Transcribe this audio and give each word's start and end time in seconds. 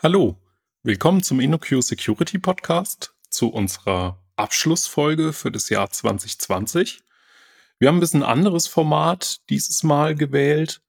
Hallo, 0.00 0.36
willkommen 0.84 1.24
zum 1.24 1.40
InnoQ 1.40 1.82
Security 1.82 2.38
Podcast, 2.38 3.16
zu 3.30 3.48
unserer 3.48 4.22
Abschlussfolge 4.36 5.32
für 5.32 5.50
das 5.50 5.70
Jahr 5.70 5.90
2020. 5.90 7.00
Wir 7.80 7.88
haben 7.88 7.96
ein 7.96 8.00
bisschen 8.00 8.22
anderes 8.22 8.68
Format 8.68 9.40
dieses 9.50 9.82
Mal 9.82 10.14
gewählt. 10.14 10.82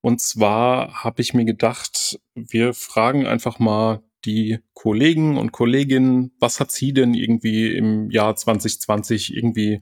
Und 0.00 0.20
zwar 0.20 1.04
habe 1.04 1.22
ich 1.22 1.34
mir 1.34 1.44
gedacht, 1.44 2.18
wir 2.34 2.74
fragen 2.74 3.28
einfach 3.28 3.60
mal 3.60 4.02
die 4.24 4.58
Kollegen 4.74 5.38
und 5.38 5.52
Kolleginnen, 5.52 6.32
was 6.40 6.58
hat 6.58 6.72
sie 6.72 6.92
denn 6.92 7.14
irgendwie 7.14 7.76
im 7.76 8.10
Jahr 8.10 8.34
2020 8.34 9.36
irgendwie 9.36 9.80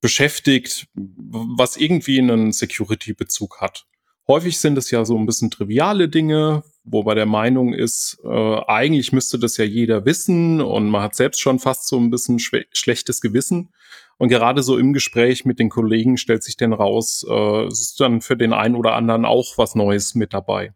beschäftigt, 0.00 0.88
was 0.94 1.76
irgendwie 1.76 2.18
einen 2.18 2.52
Security-Bezug 2.52 3.60
hat. 3.60 3.84
Häufig 4.26 4.58
sind 4.58 4.78
es 4.78 4.90
ja 4.90 5.04
so 5.04 5.18
ein 5.18 5.26
bisschen 5.26 5.50
triviale 5.50 6.08
Dinge, 6.08 6.62
wo 6.84 7.02
man 7.02 7.16
der 7.16 7.26
Meinung 7.26 7.74
ist, 7.74 8.18
äh, 8.24 8.60
eigentlich 8.66 9.12
müsste 9.12 9.38
das 9.38 9.56
ja 9.56 9.64
jeder 9.64 10.04
wissen 10.04 10.60
und 10.60 10.88
man 10.88 11.02
hat 11.02 11.14
selbst 11.14 11.40
schon 11.40 11.58
fast 11.58 11.88
so 11.88 11.98
ein 11.98 12.10
bisschen 12.10 12.38
schlechtes 12.38 13.20
Gewissen. 13.20 13.72
Und 14.18 14.28
gerade 14.28 14.62
so 14.62 14.76
im 14.76 14.92
Gespräch 14.92 15.44
mit 15.44 15.58
den 15.58 15.70
Kollegen 15.70 16.16
stellt 16.16 16.42
sich 16.42 16.56
denn 16.56 16.72
raus, 16.72 17.24
äh, 17.28 17.64
es 17.66 17.80
ist 17.80 18.00
dann 18.00 18.20
für 18.20 18.36
den 18.36 18.52
einen 18.52 18.74
oder 18.74 18.94
anderen 18.94 19.24
auch 19.24 19.56
was 19.56 19.74
Neues 19.74 20.14
mit 20.14 20.34
dabei. 20.34 20.74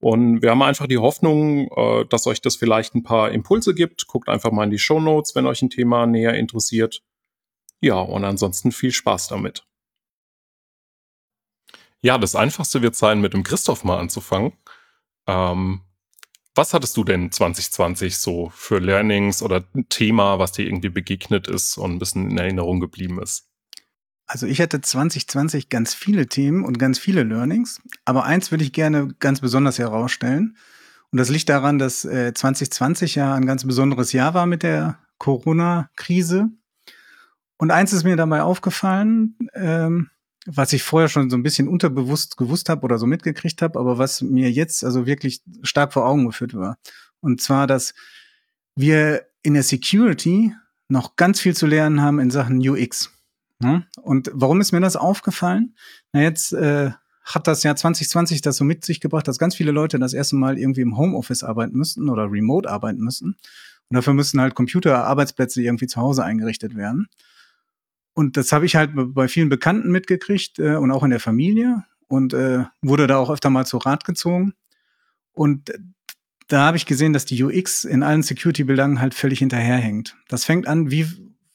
Und 0.00 0.40
wir 0.40 0.50
haben 0.50 0.62
einfach 0.62 0.86
die 0.86 0.98
Hoffnung, 0.98 1.68
äh, 1.76 2.06
dass 2.06 2.26
euch 2.26 2.40
das 2.40 2.56
vielleicht 2.56 2.94
ein 2.94 3.02
paar 3.02 3.30
Impulse 3.32 3.74
gibt. 3.74 4.06
Guckt 4.06 4.28
einfach 4.30 4.50
mal 4.50 4.64
in 4.64 4.70
die 4.70 4.78
Show 4.78 4.98
Notes, 4.98 5.34
wenn 5.34 5.46
euch 5.46 5.60
ein 5.60 5.68
Thema 5.68 6.06
näher 6.06 6.34
interessiert. 6.34 7.02
Ja, 7.82 7.96
und 8.00 8.24
ansonsten 8.24 8.72
viel 8.72 8.92
Spaß 8.92 9.28
damit. 9.28 9.64
Ja, 12.02 12.16
das 12.16 12.34
Einfachste 12.34 12.80
wird 12.80 12.96
sein, 12.96 13.20
mit 13.20 13.34
dem 13.34 13.42
Christoph 13.42 13.84
mal 13.84 13.98
anzufangen. 13.98 14.54
Ähm, 15.30 15.82
was 16.54 16.74
hattest 16.74 16.96
du 16.96 17.04
denn 17.04 17.30
2020 17.30 18.18
so 18.18 18.50
für 18.52 18.80
Learnings 18.80 19.42
oder 19.42 19.64
ein 19.74 19.88
Thema, 19.88 20.38
was 20.40 20.52
dir 20.52 20.66
irgendwie 20.66 20.88
begegnet 20.88 21.46
ist 21.46 21.78
und 21.78 21.92
ein 21.92 21.98
bisschen 22.00 22.30
in 22.30 22.38
Erinnerung 22.38 22.80
geblieben 22.80 23.22
ist? 23.22 23.46
Also 24.26 24.46
ich 24.46 24.60
hatte 24.60 24.80
2020 24.80 25.68
ganz 25.68 25.94
viele 25.94 26.26
Themen 26.26 26.64
und 26.64 26.78
ganz 26.78 26.98
viele 26.98 27.22
Learnings, 27.22 27.80
aber 28.04 28.24
eins 28.24 28.50
würde 28.50 28.64
ich 28.64 28.72
gerne 28.72 29.08
ganz 29.20 29.40
besonders 29.40 29.78
herausstellen. 29.78 30.56
Und 31.12 31.18
das 31.18 31.28
liegt 31.28 31.48
daran, 31.48 31.78
dass 31.78 32.04
äh, 32.04 32.32
2020 32.34 33.16
ja 33.16 33.34
ein 33.34 33.46
ganz 33.46 33.64
besonderes 33.64 34.12
Jahr 34.12 34.34
war 34.34 34.46
mit 34.46 34.62
der 34.62 34.98
Corona-Krise. 35.18 36.48
Und 37.58 37.70
eins 37.70 37.92
ist 37.92 38.04
mir 38.04 38.16
dabei 38.16 38.42
aufgefallen, 38.42 39.36
ähm, 39.54 40.10
was 40.46 40.72
ich 40.72 40.82
vorher 40.82 41.08
schon 41.08 41.30
so 41.30 41.36
ein 41.36 41.42
bisschen 41.42 41.68
unterbewusst 41.68 42.36
gewusst 42.36 42.68
habe 42.68 42.82
oder 42.82 42.98
so 42.98 43.06
mitgekriegt 43.06 43.62
habe, 43.62 43.78
aber 43.78 43.98
was 43.98 44.22
mir 44.22 44.50
jetzt 44.50 44.84
also 44.84 45.06
wirklich 45.06 45.42
stark 45.62 45.92
vor 45.92 46.06
Augen 46.06 46.26
geführt 46.26 46.54
war. 46.54 46.78
Und 47.20 47.40
zwar, 47.42 47.66
dass 47.66 47.94
wir 48.74 49.26
in 49.42 49.54
der 49.54 49.62
Security 49.62 50.54
noch 50.88 51.16
ganz 51.16 51.40
viel 51.40 51.54
zu 51.54 51.66
lernen 51.66 52.00
haben 52.00 52.18
in 52.18 52.30
Sachen 52.30 52.66
UX. 52.66 53.10
Ja? 53.62 53.82
Und 54.00 54.30
warum 54.32 54.60
ist 54.60 54.72
mir 54.72 54.80
das 54.80 54.96
aufgefallen? 54.96 55.74
Na, 56.12 56.22
jetzt 56.22 56.52
äh, 56.52 56.90
hat 57.22 57.46
das 57.46 57.62
Jahr 57.62 57.76
2020 57.76 58.40
das 58.40 58.56
so 58.56 58.64
mit 58.64 58.84
sich 58.84 59.00
gebracht, 59.00 59.28
dass 59.28 59.38
ganz 59.38 59.54
viele 59.54 59.70
Leute 59.70 59.98
das 59.98 60.14
erste 60.14 60.36
Mal 60.36 60.58
irgendwie 60.58 60.80
im 60.80 60.96
Homeoffice 60.96 61.44
arbeiten 61.44 61.76
müssten 61.76 62.08
oder 62.08 62.30
remote 62.30 62.68
arbeiten 62.68 63.00
müssen. 63.00 63.36
Und 63.88 63.96
dafür 63.96 64.14
müssten 64.14 64.40
halt 64.40 64.54
Computerarbeitsplätze 64.54 65.62
irgendwie 65.62 65.86
zu 65.86 66.00
Hause 66.00 66.24
eingerichtet 66.24 66.76
werden. 66.76 67.08
Und 68.20 68.36
das 68.36 68.52
habe 68.52 68.66
ich 68.66 68.76
halt 68.76 68.90
bei 68.94 69.28
vielen 69.28 69.48
Bekannten 69.48 69.90
mitgekriegt 69.90 70.58
äh, 70.58 70.74
und 70.74 70.90
auch 70.90 71.04
in 71.04 71.08
der 71.08 71.20
Familie 71.20 71.84
und 72.06 72.34
äh, 72.34 72.64
wurde 72.82 73.06
da 73.06 73.16
auch 73.16 73.30
öfter 73.30 73.48
mal 73.48 73.64
zu 73.64 73.78
Rat 73.78 74.04
gezogen. 74.04 74.52
Und 75.32 75.72
da 76.46 76.66
habe 76.66 76.76
ich 76.76 76.84
gesehen, 76.84 77.14
dass 77.14 77.24
die 77.24 77.42
UX 77.42 77.84
in 77.84 78.02
allen 78.02 78.22
Security-Belangen 78.22 79.00
halt 79.00 79.14
völlig 79.14 79.38
hinterherhängt. 79.38 80.18
Das 80.28 80.44
fängt 80.44 80.66
an, 80.66 80.90
wie 80.90 81.06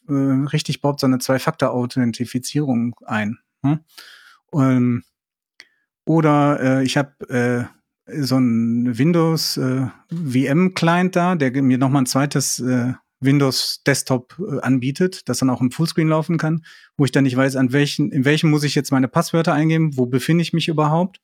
äh, 0.10 0.12
richtig 0.12 0.82
baut 0.82 1.00
so 1.00 1.06
eine 1.06 1.20
Zwei-Faktor-Authentifizierung 1.20 2.96
ein. 3.06 3.38
Hm? 3.62 3.82
Um, 4.50 5.04
oder 6.04 6.60
äh, 6.80 6.84
ich 6.84 6.98
habe 6.98 7.70
äh, 8.08 8.24
so 8.24 8.38
einen 8.38 8.98
Windows 8.98 9.58
äh, 9.58 9.86
da, 11.12 11.36
der 11.36 11.62
mir 11.62 11.78
nochmal 11.78 12.02
ein 12.02 12.08
zweites 12.08 12.60
äh, 12.60 12.94
Windows 13.20 13.82
Desktop 13.86 14.38
äh, 14.40 14.60
anbietet, 14.62 15.28
das 15.30 15.40
dann 15.40 15.50
auch 15.50 15.62
im 15.62 15.72
Fullscreen 15.72 16.10
laufen 16.10 16.38
kann, 16.38 16.66
wo 16.98 17.06
ich 17.06 17.12
dann 17.12 17.24
nicht 17.24 17.38
weiß, 17.38 17.56
an 17.56 17.72
welchen, 17.72 18.12
in 18.12 18.26
welchem 18.26 18.50
muss 18.50 18.64
ich 18.64 18.76
jetzt 18.76 18.92
meine 18.92 19.08
Passwörter 19.08 19.54
eingeben, 19.54 19.98
wo 19.98 20.06
befinde 20.06 20.42
ich 20.42 20.54
mich 20.54 20.68
überhaupt. 20.68 21.22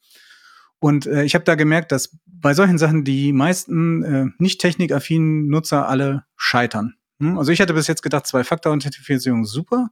Und 0.79 1.05
äh, 1.05 1.23
ich 1.23 1.35
habe 1.35 1.45
da 1.45 1.55
gemerkt, 1.55 1.91
dass 1.91 2.17
bei 2.25 2.53
solchen 2.53 2.77
Sachen 2.77 3.03
die 3.03 3.33
meisten 3.33 4.03
äh, 4.03 4.25
nicht 4.39 4.59
technikaffinen 4.59 5.47
Nutzer 5.47 5.87
alle 5.87 6.25
scheitern. 6.35 6.95
Hm? 7.19 7.37
Also 7.37 7.51
ich 7.51 7.61
hatte 7.61 7.73
bis 7.73 7.87
jetzt 7.87 8.01
gedacht, 8.01 8.25
Zwei-Faktor-Authentifizierung 8.25 9.45
super, 9.45 9.89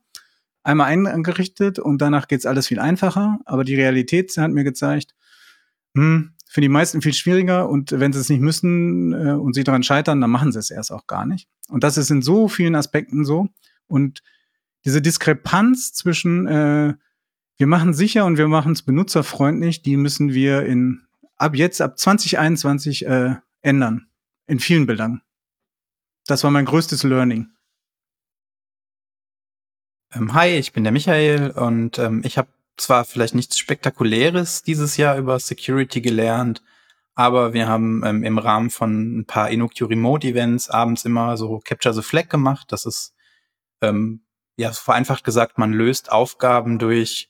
einmal 0.63 0.87
eingerichtet 0.87 1.77
und 1.79 2.01
danach 2.01 2.27
geht's 2.27 2.45
alles 2.45 2.67
viel 2.67 2.79
einfacher. 2.79 3.39
Aber 3.45 3.63
die 3.63 3.75
Realität 3.75 4.35
hat 4.37 4.51
mir 4.51 4.63
gezeigt, 4.63 5.13
hm, 5.95 6.33
für 6.51 6.61
die 6.61 6.69
meisten 6.69 7.03
viel 7.03 7.13
schwieriger 7.13 7.69
und 7.69 7.91
wenn 7.91 8.11
sie 8.11 8.19
es 8.19 8.27
nicht 8.27 8.41
müssen 8.41 9.13
äh, 9.13 9.33
und 9.33 9.53
sie 9.53 9.63
daran 9.63 9.83
scheitern, 9.83 10.19
dann 10.19 10.31
machen 10.31 10.51
sie 10.51 10.57
es 10.57 10.71
erst 10.71 10.91
auch 10.91 11.05
gar 11.05 11.27
nicht. 11.27 11.47
Und 11.67 11.83
das 11.83 11.95
ist 11.95 12.09
in 12.09 12.23
so 12.23 12.47
vielen 12.47 12.73
Aspekten 12.73 13.23
so. 13.23 13.49
Und 13.85 14.23
diese 14.83 14.99
Diskrepanz 14.99 15.93
zwischen 15.93 16.47
äh, 16.47 16.95
wir 17.57 17.67
machen 17.67 17.93
sicher 17.93 18.25
und 18.25 18.37
wir 18.39 18.47
machen 18.47 18.71
es 18.71 18.81
benutzerfreundlich, 18.81 19.83
die 19.83 19.95
müssen 19.95 20.33
wir 20.33 20.65
in 20.65 21.05
ab 21.35 21.55
jetzt, 21.55 21.81
ab 21.81 21.99
2021 21.99 23.05
äh, 23.05 23.35
ändern. 23.61 24.07
In 24.47 24.59
vielen 24.59 24.87
Belangen. 24.87 25.21
Das 26.25 26.43
war 26.43 26.49
mein 26.49 26.65
größtes 26.65 27.03
Learning. 27.03 27.49
Ähm, 30.13 30.33
hi, 30.33 30.55
ich 30.55 30.73
bin 30.73 30.83
der 30.83 30.93
Michael 30.93 31.51
und 31.51 31.99
ähm, 31.99 32.21
ich 32.23 32.39
habe 32.39 32.49
zwar 32.81 33.05
vielleicht 33.05 33.35
nichts 33.35 33.57
Spektakuläres 33.57 34.63
dieses 34.63 34.97
Jahr 34.97 35.17
über 35.17 35.39
Security 35.39 36.01
gelernt, 36.01 36.61
aber 37.15 37.53
wir 37.53 37.67
haben 37.67 38.01
ähm, 38.05 38.23
im 38.23 38.37
Rahmen 38.37 38.69
von 38.69 39.19
ein 39.19 39.25
paar 39.25 39.49
InnoQ 39.49 39.81
Remote 39.89 40.27
Events 40.27 40.69
abends 40.69 41.05
immer 41.05 41.35
so 41.37 41.59
Capture 41.59 41.93
the 41.93 42.01
Flag 42.01 42.29
gemacht. 42.29 42.71
Das 42.71 42.85
ist, 42.85 43.13
ähm, 43.81 44.23
ja, 44.55 44.71
vereinfacht 44.71 45.23
gesagt, 45.23 45.57
man 45.57 45.73
löst 45.73 46.11
Aufgaben 46.11 46.79
durch 46.79 47.29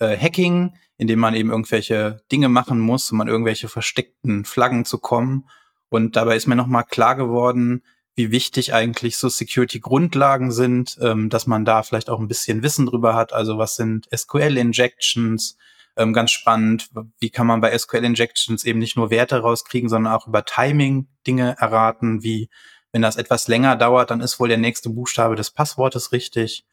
äh, 0.00 0.16
Hacking, 0.16 0.74
indem 0.96 1.20
man 1.20 1.34
eben 1.34 1.50
irgendwelche 1.50 2.20
Dinge 2.32 2.48
machen 2.48 2.80
muss, 2.80 3.12
um 3.12 3.20
an 3.20 3.28
irgendwelche 3.28 3.68
versteckten 3.68 4.44
Flaggen 4.44 4.84
zu 4.84 4.98
kommen. 4.98 5.48
Und 5.88 6.16
dabei 6.16 6.36
ist 6.36 6.48
mir 6.48 6.56
nochmal 6.56 6.84
klar 6.84 7.14
geworden, 7.14 7.84
wie 8.18 8.32
wichtig 8.32 8.74
eigentlich 8.74 9.16
so 9.16 9.28
Security-Grundlagen 9.28 10.50
sind, 10.50 10.98
ähm, 11.00 11.30
dass 11.30 11.46
man 11.46 11.64
da 11.64 11.84
vielleicht 11.84 12.10
auch 12.10 12.18
ein 12.18 12.26
bisschen 12.26 12.64
Wissen 12.64 12.84
drüber 12.84 13.14
hat. 13.14 13.32
Also 13.32 13.58
was 13.58 13.76
sind 13.76 14.08
SQL-Injections? 14.14 15.56
Ähm, 15.96 16.12
ganz 16.12 16.32
spannend, 16.32 16.90
wie 17.20 17.30
kann 17.30 17.46
man 17.46 17.60
bei 17.60 17.76
SQL-Injections 17.78 18.64
eben 18.64 18.80
nicht 18.80 18.96
nur 18.96 19.10
Werte 19.10 19.38
rauskriegen, 19.38 19.88
sondern 19.88 20.12
auch 20.12 20.26
über 20.26 20.44
Timing 20.44 21.06
Dinge 21.28 21.54
erraten, 21.58 22.24
wie 22.24 22.50
wenn 22.90 23.02
das 23.02 23.16
etwas 23.16 23.46
länger 23.46 23.76
dauert, 23.76 24.10
dann 24.10 24.20
ist 24.20 24.40
wohl 24.40 24.48
der 24.48 24.58
nächste 24.58 24.90
Buchstabe 24.90 25.36
des 25.36 25.52
Passwortes 25.52 26.10
richtig. 26.10 26.66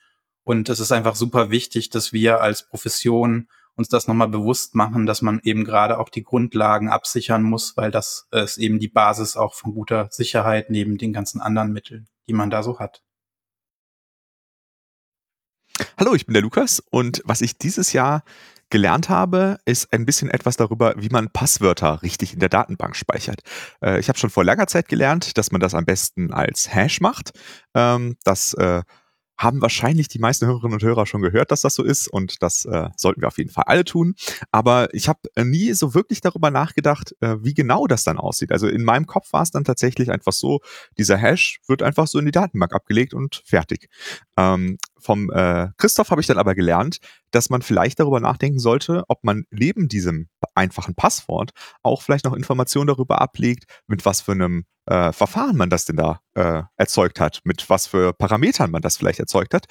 Und 0.44 0.70
es 0.70 0.80
ist 0.80 0.92
einfach 0.92 1.16
super 1.16 1.52
wichtig, 1.52 1.92
dass 1.92 2.12
wir 2.12 2.42
als 2.42 2.68
Profession 2.68 3.50
uns 3.76 3.90
das 3.90 4.08
nochmal 4.08 4.30
bewusst 4.30 4.76
machen, 4.76 5.06
dass 5.06 5.22
man 5.22 5.40
eben 5.44 5.64
gerade 5.64 6.00
auch 6.00 6.10
die 6.10 6.24
Grundlagen 6.24 6.90
absichern 6.90 7.44
muss, 7.44 7.76
weil 7.78 7.92
das 7.92 8.28
ist 8.32 8.58
eben 8.58 8.80
die 8.80 8.88
Basis 8.88 9.36
auch 9.36 9.54
von 9.54 9.74
guter 9.74 10.08
Sicherheit 10.12 10.70
neben 10.70 10.98
den 10.98 11.14
ganzen 11.14 11.42
anderen 11.42 11.74
Mitteln, 11.74 12.08
die 12.28 12.34
man 12.34 12.50
da 12.50 12.64
so 12.64 12.80
hat. 12.80 13.02
Hallo, 15.98 16.16
ich 16.16 16.26
bin 16.26 16.34
der 16.34 16.42
Lukas 16.42 16.82
und 16.90 17.22
was 17.26 17.42
ich 17.42 17.58
dieses 17.58 17.92
Jahr 17.92 18.24
gelernt 18.70 19.10
habe, 19.10 19.58
ist 19.66 19.94
ein 19.94 20.06
bisschen 20.06 20.30
etwas 20.30 20.58
darüber, 20.58 20.96
wie 20.98 21.10
man 21.10 21.30
Passwörter 21.30 22.02
richtig 22.02 22.34
in 22.34 22.40
der 22.40 22.50
Datenbank 22.50 22.96
speichert. 22.96 23.42
Äh, 23.82 24.00
ich 24.00 24.10
habe 24.10 24.18
schon 24.18 24.30
vor 24.30 24.44
langer 24.44 24.68
Zeit 24.68 24.88
gelernt, 24.88 25.38
dass 25.38 25.52
man 25.52 25.62
das 25.62 25.76
am 25.76 25.86
besten 25.86 26.34
als 26.34 26.74
Hash 26.74 27.00
macht. 27.00 27.34
Ähm, 27.74 28.18
das 28.24 28.54
äh, 28.56 28.82
haben 29.38 29.62
wahrscheinlich 29.62 30.08
die 30.08 30.20
meisten 30.20 30.46
Hörerinnen 30.46 30.76
und 30.76 30.84
Hörer 30.84 31.06
schon 31.06 31.22
gehört, 31.22 31.52
dass 31.52 31.62
das 31.62 31.76
so 31.76 31.84
ist 31.84 32.08
und 32.08 32.42
das 32.42 32.66
äh, 32.66 32.90
sollten 32.96 33.22
wir 33.22 33.28
auf 33.28 33.38
jeden 33.38 33.50
Fall 33.50 33.66
alle 33.68 33.84
tun. 33.84 34.16
Aber 34.52 34.94
ich 34.94 35.08
habe 35.08 35.20
äh, 35.36 35.44
nie 35.44 35.74
so 35.74 35.94
wirklich 35.94 36.22
darüber 36.22 36.52
nachgedacht, 36.52 37.16
äh, 37.22 37.36
wie 37.42 37.54
genau 37.54 37.88
das 37.88 38.04
dann 38.04 38.18
aussieht. 38.18 38.52
Also 38.52 38.68
in 38.68 38.84
meinem 38.84 39.06
Kopf 39.06 39.34
war 39.34 39.42
es 39.42 39.52
dann 39.52 39.64
tatsächlich 39.64 40.12
einfach 40.12 40.34
so, 40.34 40.62
dieser 40.98 41.18
Hash 41.18 41.60
wird 41.68 41.84
einfach 41.84 42.08
so 42.08 42.20
in 42.20 42.26
die 42.26 42.32
Datenbank 42.32 42.74
abgelegt 42.74 43.14
und 43.14 43.42
fertig. 43.46 43.90
Ähm, 44.38 44.78
vom 45.06 45.30
äh, 45.32 45.70
Christoph 45.78 46.10
habe 46.10 46.22
ich 46.22 46.28
dann 46.28 46.38
aber 46.38 46.56
gelernt, 46.56 46.98
dass 47.32 47.50
man 47.50 47.62
vielleicht 47.62 48.00
darüber 48.00 48.20
nachdenken 48.20 48.60
sollte, 48.60 49.04
ob 49.08 49.24
man 49.24 49.46
neben 49.52 49.88
diesem 49.88 50.28
einfachen 50.56 50.96
Passwort 50.96 51.52
auch 51.84 52.02
vielleicht 52.02 52.26
noch 52.26 52.34
Informationen 52.34 52.88
darüber 52.88 53.22
ablegt, 53.22 53.66
mit 53.88 54.06
was 54.06 54.22
für 54.22 54.32
einem 54.32 54.66
äh, 54.88 55.12
Verfahren 55.12 55.58
man 55.58 55.70
das 55.70 55.86
denn 55.86 55.96
da 55.96 56.20
äh, 56.34 56.64
erzeugt 56.78 57.20
hat, 57.20 57.42
mit 57.44 57.70
was 57.70 57.88
für 57.88 58.14
Parametern 58.14 58.72
man 58.72 58.82
das 58.82 58.98
vielleicht 58.98 59.20
erzeugt 59.20 59.54
hat. 59.54 59.66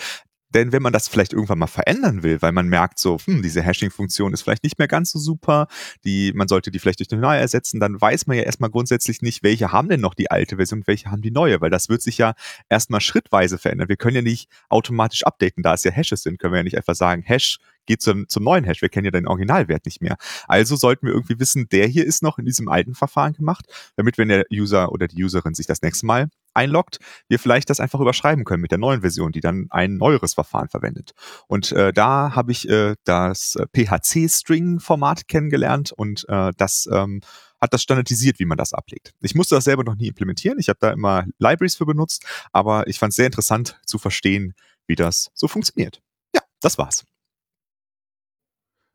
Denn 0.54 0.72
wenn 0.72 0.82
man 0.82 0.92
das 0.92 1.08
vielleicht 1.08 1.32
irgendwann 1.32 1.58
mal 1.58 1.66
verändern 1.66 2.22
will, 2.22 2.40
weil 2.40 2.52
man 2.52 2.68
merkt 2.68 2.98
so, 2.98 3.18
hm, 3.18 3.42
diese 3.42 3.60
Hashing-Funktion 3.62 4.32
ist 4.32 4.42
vielleicht 4.42 4.62
nicht 4.62 4.78
mehr 4.78 4.88
ganz 4.88 5.10
so 5.10 5.18
super, 5.18 5.66
die, 6.04 6.32
man 6.34 6.48
sollte 6.48 6.70
die 6.70 6.78
vielleicht 6.78 7.00
durch 7.00 7.12
eine 7.12 7.20
neue 7.20 7.40
ersetzen, 7.40 7.80
dann 7.80 8.00
weiß 8.00 8.26
man 8.26 8.36
ja 8.36 8.44
erstmal 8.44 8.70
grundsätzlich 8.70 9.20
nicht, 9.20 9.42
welche 9.42 9.72
haben 9.72 9.88
denn 9.88 10.00
noch 10.00 10.14
die 10.14 10.30
alte 10.30 10.56
Version 10.56 10.80
und 10.80 10.86
welche 10.86 11.10
haben 11.10 11.22
die 11.22 11.30
neue, 11.30 11.60
weil 11.60 11.70
das 11.70 11.88
wird 11.88 12.02
sich 12.02 12.18
ja 12.18 12.34
erstmal 12.68 13.00
schrittweise 13.00 13.58
verändern. 13.58 13.88
Wir 13.88 13.96
können 13.96 14.16
ja 14.16 14.22
nicht 14.22 14.48
automatisch 14.68 15.24
updaten, 15.24 15.62
da 15.62 15.74
es 15.74 15.84
ja 15.84 15.90
Hashes 15.90 16.22
sind, 16.22 16.38
können 16.38 16.52
wir 16.52 16.58
ja 16.58 16.64
nicht 16.64 16.76
einfach 16.76 16.94
sagen, 16.94 17.22
Hash 17.22 17.58
geht 17.86 18.00
zum, 18.00 18.28
zum 18.28 18.44
neuen 18.44 18.64
Hash. 18.64 18.80
Wir 18.80 18.88
kennen 18.88 19.04
ja 19.04 19.10
den 19.10 19.26
Originalwert 19.26 19.84
nicht 19.84 20.00
mehr. 20.00 20.16
Also 20.46 20.76
sollten 20.76 21.06
wir 21.06 21.12
irgendwie 21.12 21.38
wissen, 21.38 21.68
der 21.68 21.86
hier 21.86 22.06
ist 22.06 22.22
noch 22.22 22.38
in 22.38 22.46
diesem 22.46 22.68
alten 22.68 22.94
Verfahren 22.94 23.34
gemacht, 23.34 23.66
damit 23.96 24.18
wenn 24.18 24.28
der 24.28 24.46
User 24.52 24.92
oder 24.92 25.08
die 25.08 25.22
Userin 25.22 25.54
sich 25.54 25.66
das 25.66 25.82
nächste 25.82 26.06
Mal 26.06 26.28
einloggt, 26.54 26.98
wir 27.28 27.38
vielleicht 27.38 27.70
das 27.70 27.80
einfach 27.80 28.00
überschreiben 28.00 28.44
können 28.44 28.62
mit 28.62 28.70
der 28.70 28.78
neuen 28.78 29.02
Version, 29.02 29.32
die 29.32 29.40
dann 29.40 29.66
ein 29.70 29.96
neueres 29.96 30.34
Verfahren 30.34 30.68
verwendet. 30.68 31.12
Und 31.46 31.72
äh, 31.72 31.92
da 31.92 32.34
habe 32.34 32.52
ich 32.52 32.68
äh, 32.68 32.94
das 33.04 33.56
äh, 33.56 33.66
PHC-String-Format 33.72 35.28
kennengelernt 35.28 35.92
und 35.92 36.26
äh, 36.28 36.52
das 36.56 36.88
ähm, 36.90 37.20
hat 37.60 37.72
das 37.72 37.82
standardisiert, 37.82 38.38
wie 38.38 38.44
man 38.44 38.58
das 38.58 38.72
ablegt. 38.72 39.12
Ich 39.20 39.34
musste 39.34 39.54
das 39.54 39.64
selber 39.64 39.84
noch 39.84 39.96
nie 39.96 40.08
implementieren. 40.08 40.58
Ich 40.58 40.68
habe 40.68 40.78
da 40.80 40.90
immer 40.90 41.24
Libraries 41.38 41.76
für 41.76 41.86
benutzt, 41.86 42.24
aber 42.52 42.86
ich 42.86 42.98
fand 42.98 43.10
es 43.10 43.16
sehr 43.16 43.26
interessant 43.26 43.80
zu 43.86 43.98
verstehen, 43.98 44.54
wie 44.86 44.96
das 44.96 45.30
so 45.34 45.48
funktioniert. 45.48 46.02
Ja, 46.34 46.42
das 46.60 46.78
war's. 46.78 47.04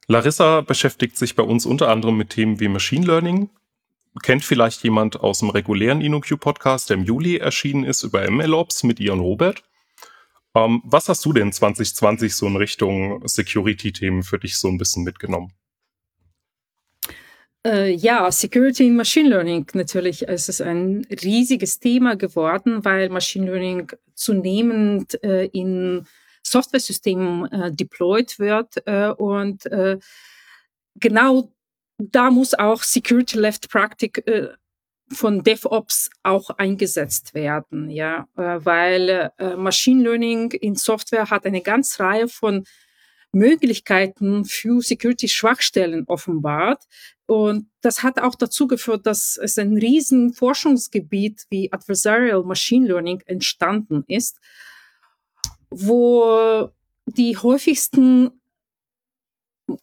Larissa 0.07 0.61
beschäftigt 0.61 1.17
sich 1.17 1.35
bei 1.35 1.43
uns 1.43 1.65
unter 1.65 1.89
anderem 1.89 2.17
mit 2.17 2.31
Themen 2.31 2.59
wie 2.59 2.67
Machine 2.67 3.05
Learning, 3.05 3.49
kennt 4.23 4.43
vielleicht 4.43 4.83
jemand 4.83 5.19
aus 5.19 5.39
dem 5.39 5.49
regulären 5.49 6.01
InnoQ-Podcast, 6.01 6.89
der 6.89 6.97
im 6.97 7.03
Juli 7.03 7.37
erschienen 7.37 7.83
ist, 7.83 8.03
über 8.03 8.29
MLOps 8.29 8.83
mit 8.83 8.99
Ian 8.99 9.19
Robert. 9.19 9.63
Ähm, 10.55 10.81
was 10.83 11.09
hast 11.09 11.23
du 11.25 11.33
denn 11.33 11.51
2020 11.51 12.35
so 12.35 12.47
in 12.47 12.55
Richtung 12.55 13.21
Security-Themen 13.27 14.23
für 14.23 14.39
dich 14.39 14.57
so 14.57 14.67
ein 14.67 14.77
bisschen 14.77 15.03
mitgenommen? 15.03 15.53
Äh, 17.65 17.91
ja, 17.93 18.31
Security 18.31 18.87
in 18.87 18.95
Machine 18.95 19.29
Learning 19.29 19.67
natürlich. 19.73 20.27
Es 20.27 20.49
ist 20.49 20.61
ein 20.61 21.05
riesiges 21.23 21.79
Thema 21.79 22.15
geworden, 22.15 22.85
weil 22.85 23.09
Machine 23.09 23.45
Learning 23.45 23.91
zunehmend 24.15 25.21
äh, 25.23 25.45
in 25.47 26.05
Software-Systemen 26.43 27.51
äh, 27.51 27.71
deployed 27.71 28.39
wird 28.39 28.75
äh, 28.87 29.09
und 29.09 29.65
äh, 29.67 29.99
genau 30.95 31.51
da 31.99 32.31
muss 32.31 32.53
auch 32.53 32.81
Security 32.83 33.37
Left 33.37 33.69
Practice 33.69 34.23
äh, 34.25 34.47
von 35.11 35.43
DevOps 35.43 36.09
auch 36.23 36.49
eingesetzt 36.51 37.33
werden, 37.33 37.89
ja, 37.89 38.27
äh, 38.37 38.59
weil 38.63 39.31
äh, 39.37 39.55
Machine 39.55 40.03
Learning 40.03 40.51
in 40.51 40.75
Software 40.75 41.29
hat 41.29 41.45
eine 41.45 41.61
ganze 41.61 42.01
Reihe 42.01 42.27
von 42.27 42.63
Möglichkeiten 43.31 44.45
für 44.45 44.81
Security-Schwachstellen 44.81 46.05
offenbart. 46.07 46.83
Und 47.27 47.69
das 47.81 48.01
hat 48.01 48.19
auch 48.19 48.35
dazu 48.35 48.65
geführt, 48.65 49.05
dass 49.05 49.37
es 49.37 49.59
ein 49.59 49.77
riesen 49.77 50.33
Forschungsgebiet 50.33 51.45
wie 51.49 51.71
Adversarial 51.71 52.43
Machine 52.43 52.87
Learning 52.87 53.21
entstanden 53.25 54.03
ist, 54.07 54.39
wo 55.69 56.71
die 57.05 57.37
häufigsten 57.37 58.38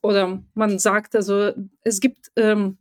oder 0.02 0.42
man 0.54 0.78
sagt 0.78 1.14
also, 1.14 1.52
es 1.82 2.00
gibt, 2.00 2.30
ähm, 2.36 2.78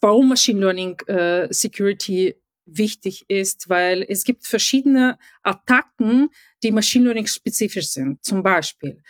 warum 0.00 0.28
Machine 0.28 0.60
Learning 0.60 0.98
äh, 1.06 1.52
Security 1.52 2.34
wichtig 2.68 3.24
ist, 3.28 3.68
weil 3.68 4.04
es 4.08 4.24
gibt 4.24 4.46
verschiedene 4.46 5.18
Attacken, 5.42 6.28
die 6.62 6.70
Machine 6.70 7.04
Learning 7.04 7.26
spezifisch 7.26 7.88
sind. 7.88 8.22
Zum 8.22 8.42
Beispiel 8.42 9.02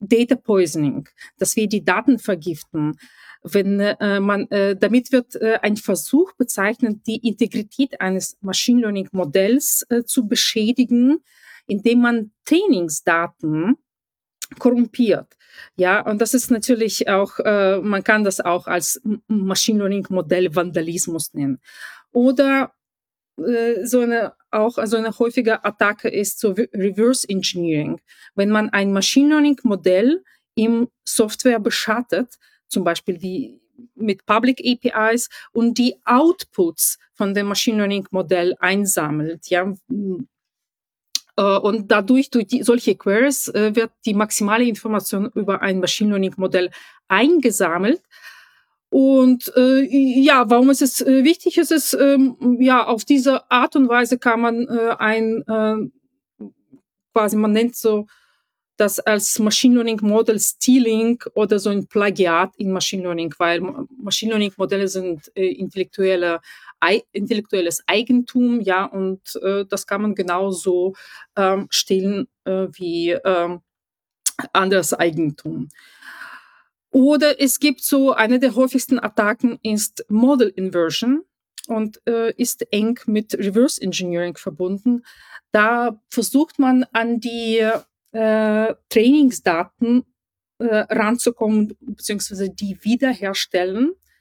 Data 0.00 0.34
Poisoning, 0.34 1.08
dass 1.38 1.56
wir 1.56 1.68
die 1.68 1.84
Daten 1.84 2.18
vergiften. 2.18 2.98
Wenn 3.42 3.80
äh, 3.80 4.20
man, 4.20 4.48
äh, 4.50 4.76
damit 4.76 5.10
wird 5.12 5.34
äh, 5.36 5.58
ein 5.62 5.76
Versuch 5.76 6.32
bezeichnet, 6.34 7.00
die 7.06 7.26
Integrität 7.26 8.00
eines 8.00 8.36
Machine 8.40 8.82
Learning 8.82 9.08
Modells 9.12 9.84
äh, 9.90 10.04
zu 10.04 10.28
beschädigen, 10.28 11.18
indem 11.66 12.00
man 12.00 12.32
Trainingsdaten 12.44 13.76
korrumpiert. 14.58 15.36
Ja, 15.76 16.00
und 16.00 16.20
das 16.20 16.34
ist 16.34 16.50
natürlich 16.50 17.08
auch, 17.08 17.38
äh, 17.40 17.78
man 17.80 18.04
kann 18.04 18.24
das 18.24 18.40
auch 18.40 18.66
als 18.66 19.00
Machine 19.28 19.78
Learning 19.78 20.06
Modell 20.10 20.54
Vandalismus 20.54 21.32
nennen. 21.34 21.60
Oder 22.12 22.72
äh, 23.38 23.84
so 23.84 24.00
eine 24.00 24.34
auch 24.50 24.76
also 24.78 24.96
eine 24.96 25.18
häufige 25.18 25.64
Attacke 25.64 26.08
ist 26.08 26.38
so 26.38 26.50
Reverse 26.52 27.28
Engineering. 27.28 28.00
Wenn 28.34 28.50
man 28.50 28.70
ein 28.70 28.92
Machine 28.92 29.30
Learning 29.30 29.58
Modell 29.64 30.22
im 30.54 30.88
Software 31.04 31.58
beschattet, 31.58 32.38
zum 32.68 32.84
Beispiel 32.84 33.18
die 33.18 33.60
mit 33.94 34.26
Public 34.26 34.62
APIs 34.64 35.28
und 35.52 35.78
die 35.78 35.96
Outputs 36.04 36.98
von 37.14 37.34
dem 37.34 37.46
Machine 37.46 37.78
Learning 37.78 38.06
Modell 38.10 38.54
einsammelt, 38.60 39.48
ja, 39.48 39.74
und 41.36 41.90
dadurch, 41.90 42.30
durch 42.30 42.46
die, 42.46 42.62
solche 42.62 42.94
Queries, 42.94 43.48
äh, 43.48 43.74
wird 43.74 43.90
die 44.04 44.14
maximale 44.14 44.64
Information 44.64 45.30
über 45.34 45.62
ein 45.62 45.80
Machine 45.80 46.10
Learning 46.10 46.34
Modell 46.36 46.70
eingesammelt. 47.08 48.02
Und 48.90 49.50
äh, 49.56 49.86
ja, 49.88 50.50
warum 50.50 50.68
ist 50.68 50.82
es 50.82 51.00
äh, 51.00 51.24
wichtig? 51.24 51.56
Es 51.56 51.70
ist 51.70 51.94
ähm, 51.94 52.36
ja 52.60 52.86
auf 52.86 53.06
diese 53.06 53.50
Art 53.50 53.74
und 53.74 53.88
Weise 53.88 54.18
kann 54.18 54.40
man 54.40 54.68
äh, 54.68 54.94
ein 54.98 55.42
äh, 55.48 56.46
quasi 57.14 57.36
man 57.36 57.52
nennt 57.52 57.76
so 57.76 58.06
das 58.76 58.98
als 59.00 59.38
Machine 59.38 59.76
Learning 59.76 60.00
Model 60.02 60.38
Stealing 60.38 61.22
oder 61.34 61.58
so 61.58 61.70
ein 61.70 61.86
Plagiat 61.86 62.50
in 62.56 62.72
Machine 62.72 63.02
Learning, 63.04 63.32
weil 63.38 63.62
Machine 63.96 64.32
Learning 64.32 64.52
Modelle 64.56 64.88
sind 64.88 65.30
äh, 65.34 65.52
intellektuelle 65.52 66.40
intellektuelles 67.12 67.82
Eigentum, 67.86 68.60
ja, 68.60 68.84
und 68.84 69.36
äh, 69.42 69.64
das 69.66 69.86
kann 69.86 70.02
man 70.02 70.14
genauso 70.14 70.94
ähm, 71.36 71.66
stehlen 71.70 72.28
äh, 72.44 72.66
wie 72.72 73.10
ähm, 73.10 73.60
anderes 74.52 74.92
Eigentum. 74.94 75.68
Oder 76.90 77.40
es 77.40 77.58
gibt 77.58 77.82
so, 77.82 78.12
eine 78.12 78.38
der 78.38 78.54
häufigsten 78.54 78.98
Attacken 78.98 79.58
ist 79.62 80.04
Model 80.08 80.48
Inversion 80.48 81.24
und 81.68 82.00
äh, 82.06 82.32
ist 82.36 82.66
eng 82.72 82.98
mit 83.06 83.34
Reverse 83.34 83.80
Engineering 83.80 84.36
verbunden. 84.36 85.02
Da 85.52 86.00
versucht 86.10 86.58
man 86.58 86.84
an 86.92 87.20
die 87.20 87.66
äh, 88.12 88.74
Trainingsdaten 88.90 90.04
äh, 90.58 90.84
ranzukommen, 90.90 91.76
beziehungsweise 91.80 92.50
die 92.50 92.78
wiederherstellen 92.82 93.92
äh, 93.92 94.11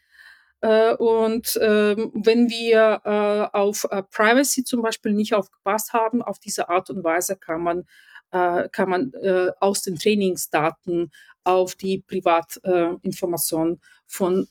und 0.62 1.60
ähm, 1.62 2.12
wenn 2.14 2.50
wir 2.50 3.02
äh, 3.04 3.58
auf 3.58 3.88
äh, 3.90 4.04
Privacy 4.04 4.64
zum 4.64 4.84
Beispiel 4.84 5.14
nicht 5.14 5.34
aufgepasst 5.34 5.94
haben, 5.94 6.22
auf 6.22 6.38
diese 6.40 6.70
Art 6.70 6.90
und 6.90 7.04
Weise 7.04 7.36
kann 7.36 7.64
man, 7.64 7.86
kann 8.32 8.90
man 8.90 9.12
aus 9.60 9.82
den 9.82 9.98
Trainingsdaten 9.98 11.12
auf 11.44 11.76
die 11.76 11.98
Privatinformationen 12.00 13.82
von 14.08 14.48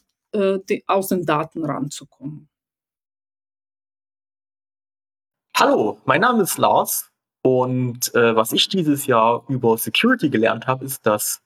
aus 0.87 1.09
den 1.09 1.25
Daten 1.25 1.65
ranzukommen. 1.65 2.51
Hallo, 5.57 5.99
mein 6.05 6.21
Name 6.21 6.43
ist 6.43 6.59
Lars 6.59 7.11
und 7.43 8.15
äh, 8.15 8.37
was 8.37 8.53
ich 8.53 8.69
dieses 8.69 9.07
Jahr 9.07 9.45
über 9.49 9.79
Security 9.79 10.29
gelernt 10.29 10.67
habe, 10.67 10.85
ist, 10.85 11.07
dass 11.07 11.43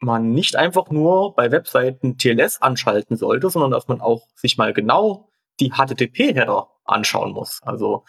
man 0.00 0.32
nicht 0.32 0.56
einfach 0.56 0.90
nur 0.90 1.34
bei 1.34 1.50
Webseiten 1.50 2.18
TLS 2.18 2.60
anschalten 2.60 3.16
sollte, 3.16 3.50
sondern 3.50 3.70
dass 3.70 3.88
man 3.88 4.00
auch 4.00 4.26
sich 4.34 4.58
mal 4.58 4.72
genau 4.72 5.28
die 5.60 5.70
HTTP-Header 5.70 6.68
anschauen 6.84 7.32
muss. 7.32 7.60
Also 7.62 8.04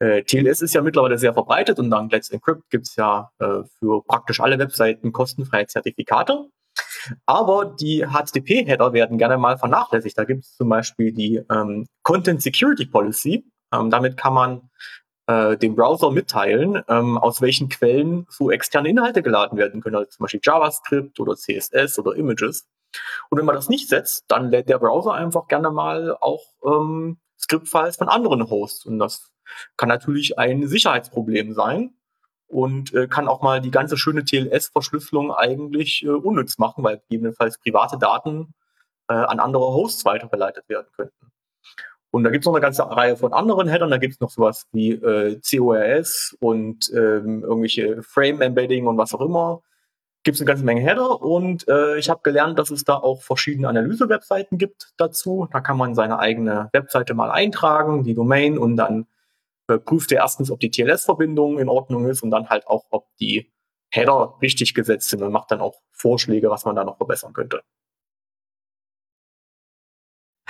äh, 0.00 0.22
TLS 0.22 0.62
ist 0.62 0.74
ja 0.74 0.82
mittlerweile 0.82 1.18
sehr 1.18 1.34
verbreitet 1.34 1.78
und 1.78 1.90
dank 1.90 2.12
Let's 2.12 2.30
Encrypt 2.30 2.70
gibt's 2.70 2.96
ja 2.96 3.30
äh, 3.38 3.62
für 3.78 4.02
praktisch 4.04 4.40
alle 4.40 4.58
Webseiten 4.58 5.12
kostenfreie 5.12 5.66
Zertifikate. 5.66 6.46
Aber 7.26 7.64
die 7.64 8.06
HTTP-Header 8.06 8.92
werden 8.92 9.18
gerne 9.18 9.38
mal 9.38 9.58
vernachlässigt. 9.58 10.16
Da 10.18 10.24
gibt 10.24 10.44
es 10.44 10.56
zum 10.56 10.68
Beispiel 10.68 11.12
die 11.12 11.40
ähm, 11.50 11.86
Content 12.02 12.42
Security 12.42 12.86
Policy. 12.86 13.44
Ähm, 13.72 13.90
damit 13.90 14.16
kann 14.16 14.34
man 14.34 14.70
äh, 15.30 15.56
dem 15.56 15.76
Browser 15.76 16.10
mitteilen, 16.10 16.82
ähm, 16.88 17.16
aus 17.16 17.40
welchen 17.40 17.68
Quellen 17.68 18.26
so 18.30 18.50
externe 18.50 18.88
Inhalte 18.88 19.22
geladen 19.22 19.56
werden 19.56 19.80
können, 19.80 19.96
also 19.96 20.10
zum 20.10 20.24
Beispiel 20.24 20.40
JavaScript 20.42 21.20
oder 21.20 21.36
CSS 21.36 21.98
oder 21.98 22.16
Images. 22.16 22.66
Und 23.28 23.38
wenn 23.38 23.44
man 23.44 23.54
das 23.54 23.68
nicht 23.68 23.88
setzt, 23.88 24.24
dann 24.28 24.50
lädt 24.50 24.68
der 24.68 24.78
Browser 24.78 25.12
einfach 25.12 25.46
gerne 25.46 25.70
mal 25.70 26.16
auch 26.20 26.42
ähm, 26.64 27.18
Script-Files 27.38 27.96
von 27.96 28.08
anderen 28.08 28.50
Hosts. 28.50 28.86
Und 28.86 28.98
das 28.98 29.30
kann 29.76 29.88
natürlich 29.88 30.38
ein 30.38 30.66
Sicherheitsproblem 30.66 31.54
sein 31.54 31.94
und 32.48 32.92
äh, 32.94 33.06
kann 33.06 33.28
auch 33.28 33.42
mal 33.42 33.60
die 33.60 33.70
ganze 33.70 33.96
schöne 33.96 34.24
TLS-Verschlüsselung 34.24 35.32
eigentlich 35.32 36.02
äh, 36.02 36.08
unnütz 36.08 36.58
machen, 36.58 36.82
weil 36.82 36.98
gegebenenfalls 36.98 37.58
private 37.58 37.98
Daten 37.98 38.52
äh, 39.08 39.14
an 39.14 39.38
andere 39.38 39.66
Hosts 39.66 40.04
weitergeleitet 40.04 40.68
werden 40.68 40.88
könnten. 40.96 41.30
Und 42.10 42.24
da 42.24 42.30
gibt 42.30 42.42
es 42.42 42.46
noch 42.46 42.54
eine 42.54 42.62
ganze 42.62 42.82
Reihe 42.84 43.16
von 43.16 43.32
anderen 43.32 43.68
Headern. 43.68 43.90
Da 43.90 43.98
gibt 43.98 44.14
es 44.14 44.20
noch 44.20 44.30
sowas 44.30 44.66
wie 44.72 44.92
äh, 44.92 45.40
CORS 45.40 46.36
und 46.40 46.90
ähm, 46.92 47.42
irgendwelche 47.44 48.02
Frame-Embedding 48.02 48.86
und 48.86 48.98
was 48.98 49.14
auch 49.14 49.20
immer. 49.20 49.62
Gibt 50.22 50.34
es 50.34 50.40
eine 50.40 50.48
ganze 50.48 50.64
Menge 50.64 50.82
Header 50.82 51.22
und 51.22 51.66
äh, 51.68 51.98
ich 51.98 52.10
habe 52.10 52.20
gelernt, 52.22 52.58
dass 52.58 52.70
es 52.70 52.84
da 52.84 52.96
auch 52.96 53.22
verschiedene 53.22 53.68
Analyse-Webseiten 53.68 54.58
gibt 54.58 54.92
dazu. 54.98 55.48
Da 55.50 55.60
kann 55.60 55.78
man 55.78 55.94
seine 55.94 56.18
eigene 56.18 56.68
Webseite 56.72 57.14
mal 57.14 57.30
eintragen, 57.30 58.04
die 58.04 58.14
Domain 58.14 58.58
und 58.58 58.76
dann 58.76 59.06
äh, 59.68 59.78
prüft 59.78 60.12
er 60.12 60.18
erstens, 60.18 60.50
ob 60.50 60.60
die 60.60 60.70
TLS-Verbindung 60.70 61.58
in 61.58 61.68
Ordnung 61.68 62.06
ist 62.06 62.22
und 62.22 62.30
dann 62.30 62.48
halt 62.48 62.66
auch, 62.66 62.84
ob 62.90 63.06
die 63.18 63.50
Header 63.90 64.36
richtig 64.42 64.74
gesetzt 64.74 65.08
sind 65.08 65.22
und 65.22 65.32
macht 65.32 65.50
dann 65.52 65.60
auch 65.60 65.80
Vorschläge, 65.92 66.50
was 66.50 66.64
man 66.64 66.76
da 66.76 66.84
noch 66.84 66.96
verbessern 66.96 67.32
könnte. 67.32 67.62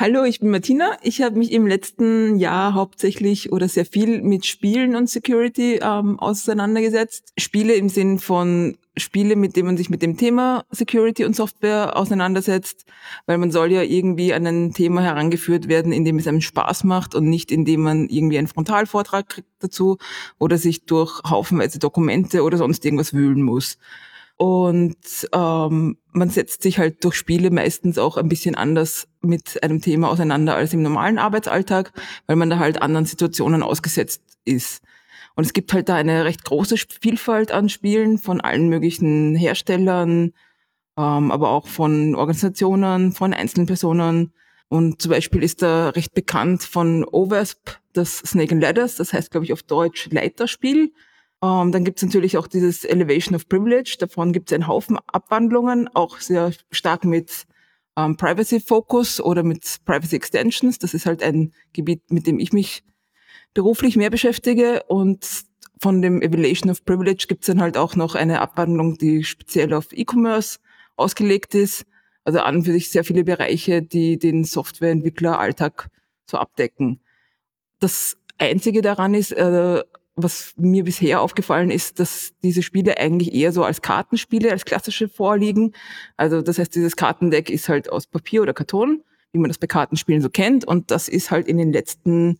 Hallo, 0.00 0.24
ich 0.24 0.40
bin 0.40 0.48
Martina. 0.48 0.96
Ich 1.02 1.20
habe 1.20 1.36
mich 1.36 1.52
im 1.52 1.66
letzten 1.66 2.36
Jahr 2.36 2.72
hauptsächlich 2.72 3.52
oder 3.52 3.68
sehr 3.68 3.84
viel 3.84 4.22
mit 4.22 4.46
Spielen 4.46 4.96
und 4.96 5.10
Security 5.10 5.78
ähm, 5.82 6.18
auseinandergesetzt. 6.18 7.34
Spiele 7.36 7.74
im 7.74 7.90
Sinn 7.90 8.18
von 8.18 8.78
Spiele, 8.96 9.36
mit 9.36 9.56
denen 9.56 9.66
man 9.66 9.76
sich 9.76 9.90
mit 9.90 10.00
dem 10.00 10.16
Thema 10.16 10.64
Security 10.70 11.26
und 11.26 11.36
Software 11.36 11.98
auseinandersetzt, 11.98 12.86
weil 13.26 13.36
man 13.36 13.50
soll 13.50 13.72
ja 13.72 13.82
irgendwie 13.82 14.32
an 14.32 14.46
ein 14.46 14.72
Thema 14.72 15.02
herangeführt 15.02 15.68
werden, 15.68 15.92
in 15.92 16.06
dem 16.06 16.16
es 16.16 16.26
einem 16.26 16.40
Spaß 16.40 16.84
macht 16.84 17.14
und 17.14 17.28
nicht 17.28 17.52
indem 17.52 17.82
man 17.82 18.08
irgendwie 18.08 18.38
einen 18.38 18.48
Frontalvortrag 18.48 19.28
kriegt 19.28 19.48
dazu 19.58 19.98
oder 20.38 20.56
sich 20.56 20.86
durch 20.86 21.20
haufenweise 21.28 21.78
Dokumente 21.78 22.42
oder 22.42 22.56
sonst 22.56 22.86
irgendwas 22.86 23.12
wühlen 23.12 23.42
muss. 23.42 23.76
Und 24.40 24.96
ähm, 25.34 25.98
man 26.12 26.30
setzt 26.30 26.62
sich 26.62 26.78
halt 26.78 27.04
durch 27.04 27.14
Spiele 27.14 27.50
meistens 27.50 27.98
auch 27.98 28.16
ein 28.16 28.30
bisschen 28.30 28.54
anders 28.54 29.06
mit 29.20 29.62
einem 29.62 29.82
Thema 29.82 30.08
auseinander 30.08 30.54
als 30.54 30.72
im 30.72 30.80
normalen 30.80 31.18
Arbeitsalltag, 31.18 31.92
weil 32.26 32.36
man 32.36 32.48
da 32.48 32.58
halt 32.58 32.80
anderen 32.80 33.04
Situationen 33.04 33.62
ausgesetzt 33.62 34.22
ist. 34.46 34.82
Und 35.36 35.44
es 35.44 35.52
gibt 35.52 35.74
halt 35.74 35.90
da 35.90 35.96
eine 35.96 36.24
recht 36.24 36.42
große 36.42 36.76
Vielfalt 37.02 37.52
an 37.52 37.68
Spielen 37.68 38.16
von 38.16 38.40
allen 38.40 38.70
möglichen 38.70 39.34
Herstellern, 39.34 40.32
ähm, 40.96 41.30
aber 41.30 41.50
auch 41.50 41.66
von 41.66 42.14
Organisationen, 42.14 43.12
von 43.12 43.34
einzelnen 43.34 43.66
Personen. 43.66 44.32
Und 44.68 45.02
zum 45.02 45.10
Beispiel 45.10 45.42
ist 45.42 45.60
da 45.60 45.90
recht 45.90 46.14
bekannt 46.14 46.62
von 46.62 47.04
OWASP 47.04 47.78
das 47.92 48.20
Snake 48.20 48.54
and 48.54 48.62
Ladders, 48.62 48.96
das 48.96 49.12
heißt, 49.12 49.30
glaube 49.30 49.44
ich, 49.44 49.52
auf 49.52 49.62
Deutsch 49.62 50.08
Leiterspiel. 50.10 50.94
Ähm, 51.42 51.72
dann 51.72 51.84
gibt 51.84 51.98
es 51.98 52.04
natürlich 52.04 52.36
auch 52.36 52.46
dieses 52.46 52.84
Elevation 52.84 53.34
of 53.34 53.48
Privilege. 53.48 53.96
Davon 53.98 54.32
gibt 54.32 54.50
es 54.50 54.54
einen 54.54 54.66
Haufen 54.66 54.98
Abwandlungen, 55.06 55.88
auch 55.94 56.18
sehr 56.18 56.52
stark 56.70 57.04
mit 57.04 57.46
ähm, 57.96 58.16
Privacy 58.16 58.60
Focus 58.60 59.20
oder 59.20 59.42
mit 59.42 59.78
Privacy 59.84 60.16
Extensions. 60.16 60.78
Das 60.78 60.94
ist 60.94 61.06
halt 61.06 61.22
ein 61.22 61.52
Gebiet, 61.72 62.10
mit 62.10 62.26
dem 62.26 62.38
ich 62.38 62.52
mich 62.52 62.82
beruflich 63.54 63.96
mehr 63.96 64.10
beschäftige. 64.10 64.82
Und 64.88 65.44
von 65.78 66.02
dem 66.02 66.20
Evaluation 66.20 66.70
of 66.70 66.84
Privilege 66.84 67.24
gibt 67.26 67.42
es 67.42 67.46
dann 67.46 67.60
halt 67.60 67.76
auch 67.76 67.96
noch 67.96 68.14
eine 68.14 68.40
Abwandlung, 68.42 68.98
die 68.98 69.24
speziell 69.24 69.72
auf 69.72 69.92
E-Commerce 69.92 70.58
ausgelegt 70.96 71.54
ist. 71.54 71.84
Also 72.24 72.40
an 72.40 72.56
und 72.56 72.64
für 72.64 72.72
sich 72.72 72.90
sehr 72.90 73.02
viele 73.02 73.24
Bereiche, 73.24 73.82
die 73.82 74.18
den 74.18 74.44
Softwareentwickler-Alltag 74.44 75.88
so 76.26 76.36
abdecken. 76.36 77.00
Das 77.78 78.18
Einzige 78.36 78.82
daran 78.82 79.14
ist, 79.14 79.32
äh, 79.32 79.82
was 80.16 80.54
mir 80.56 80.84
bisher 80.84 81.20
aufgefallen 81.20 81.70
ist, 81.70 82.00
dass 82.00 82.32
diese 82.42 82.62
Spiele 82.62 82.98
eigentlich 82.98 83.32
eher 83.32 83.52
so 83.52 83.64
als 83.64 83.82
Kartenspiele, 83.82 84.50
als 84.50 84.64
klassische 84.64 85.08
vorliegen. 85.08 85.72
Also 86.16 86.42
das 86.42 86.58
heißt, 86.58 86.74
dieses 86.74 86.96
Kartendeck 86.96 87.50
ist 87.50 87.68
halt 87.68 87.90
aus 87.90 88.06
Papier 88.06 88.42
oder 88.42 88.52
Karton, 88.52 89.02
wie 89.32 89.38
man 89.38 89.48
das 89.48 89.58
bei 89.58 89.66
Kartenspielen 89.66 90.22
so 90.22 90.28
kennt. 90.28 90.64
Und 90.64 90.90
das 90.90 91.08
ist 91.08 91.30
halt 91.30 91.46
in 91.46 91.58
den 91.58 91.72
letzten 91.72 92.38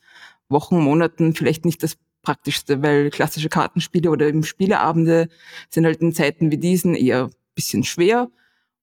Wochen, 0.48 0.80
Monaten 0.80 1.34
vielleicht 1.34 1.64
nicht 1.64 1.82
das 1.82 1.96
Praktischste, 2.22 2.82
weil 2.82 3.10
klassische 3.10 3.48
Kartenspiele 3.48 4.10
oder 4.10 4.26
eben 4.26 4.42
Spieleabende 4.42 5.28
sind 5.70 5.86
halt 5.86 6.00
in 6.02 6.12
Zeiten 6.12 6.50
wie 6.50 6.58
diesen 6.58 6.94
eher 6.94 7.30
bisschen 7.54 7.84
schwer. 7.84 8.28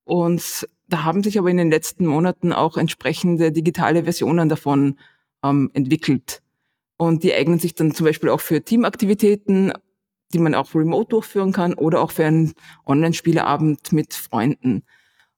Und 0.05 0.67
da 0.87 1.03
haben 1.03 1.23
sich 1.23 1.37
aber 1.37 1.49
in 1.49 1.57
den 1.57 1.69
letzten 1.69 2.05
Monaten 2.05 2.53
auch 2.53 2.77
entsprechende 2.77 3.51
digitale 3.51 4.03
Versionen 4.03 4.49
davon 4.49 4.97
ähm, 5.43 5.69
entwickelt. 5.73 6.41
Und 6.97 7.23
die 7.23 7.33
eignen 7.33 7.59
sich 7.59 7.75
dann 7.75 7.93
zum 7.93 8.05
Beispiel 8.05 8.29
auch 8.29 8.41
für 8.41 8.63
Teamaktivitäten, 8.63 9.71
die 10.33 10.39
man 10.39 10.55
auch 10.55 10.73
remote 10.73 11.09
durchführen 11.09 11.53
kann 11.53 11.73
oder 11.73 12.01
auch 12.01 12.11
für 12.11 12.25
einen 12.25 12.53
Online-Spieleabend 12.85 13.93
mit 13.93 14.13
Freunden. 14.13 14.83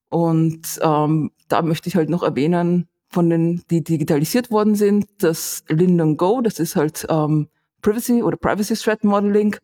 Und 0.10 0.80
ähm, 0.82 1.32
da 1.48 1.62
möchte 1.62 1.90
ich 1.90 1.96
halt 1.96 2.10
noch 2.10 2.24
erwähnen, 2.24 2.88
von 3.10 3.30
den, 3.30 3.64
die 3.70 3.84
digitalisiert 3.84 4.52
worden 4.52 4.76
sind, 4.76 5.08
das 5.18 5.64
Linden 5.68 6.16
Go, 6.16 6.42
das 6.42 6.60
ist 6.60 6.76
halt 6.76 7.08
ähm, 7.10 7.48
Privacy 7.82 8.22
oder 8.22 8.38
Privacy 8.38 8.76
Threat 8.76 9.04
Modeling 9.04 9.56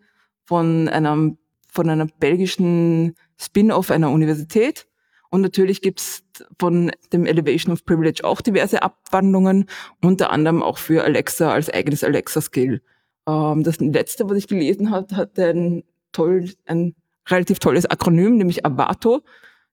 von 0.45 0.89
einem, 0.89 1.37
von 1.71 1.89
einer 1.89 2.07
belgischen 2.19 3.13
Spin-off 3.37 3.91
einer 3.91 4.09
Universität. 4.09 4.87
Und 5.36 5.42
natürlich 5.42 5.82
gibt's 5.82 6.24
von 6.58 6.94
dem 7.12 7.25
Elevation 7.25 7.74
of 7.74 7.84
Privilege 7.84 8.24
auch 8.24 8.39
diverse 8.39 8.82
Abwandlungen, 8.82 9.65
unter 10.01 10.30
anderem 10.30 10.63
auch 10.63 10.77
für 10.77 11.04
Alexa 11.04 11.51
als 11.51 11.70
eigenes 11.70 12.06
Alexa-Skill. 12.06 12.82
Ähm, 13.27 13.63
das 13.65 13.82
letzte, 13.82 14.30
was 14.30 14.38
ich 14.38 14.48
gelesen 14.48 14.92
habe, 14.92 15.13
hat 15.18 15.38
ein, 15.38 15.84
toll, 16.13 16.51
ein 16.68 16.96
relativ 17.27 17.60
tolles 17.60 17.86
Akronym, 17.86 18.38
nämlich 18.38 18.65
AVATO. 18.65 19.24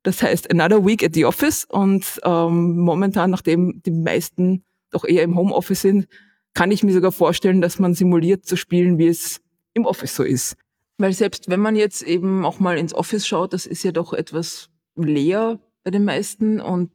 Das 0.03 0.21
heißt 0.21 0.51
Another 0.51 0.85
Week 0.85 1.05
at 1.05 1.15
the 1.15 1.27
Office. 1.27 1.65
Und 1.65 2.21
ähm, 2.25 2.81
momentan, 2.81 3.31
nachdem 3.31 3.81
die 3.87 3.93
meisten 3.93 4.65
doch 4.91 5.05
eher 5.05 5.23
im 5.23 5.37
Homeoffice 5.37 5.83
sind, 5.83 6.09
kann 6.55 6.73
ich 6.73 6.83
mir 6.83 6.93
sogar 6.93 7.13
vorstellen, 7.13 7.61
dass 7.61 7.79
man 7.79 7.95
simuliert 7.95 8.47
zu 8.47 8.57
spielen, 8.57 8.99
wie 8.99 9.07
es 9.07 9.41
im 9.75 9.87
Office 9.87 10.17
so 10.17 10.25
ist. 10.25 10.57
Weil 10.99 11.13
selbst 11.13 11.49
wenn 11.49 11.61
man 11.61 11.77
jetzt 11.77 12.03
eben 12.03 12.45
auch 12.45 12.59
mal 12.59 12.77
ins 12.79 12.95
Office 12.95 13.29
schaut, 13.29 13.53
das 13.53 13.65
ist 13.65 13.85
ja 13.85 13.93
doch 13.93 14.13
etwas 14.13 14.72
leer 14.97 15.59
bei 15.85 15.91
den 15.91 16.05
meisten 16.05 16.61
und 16.61 16.93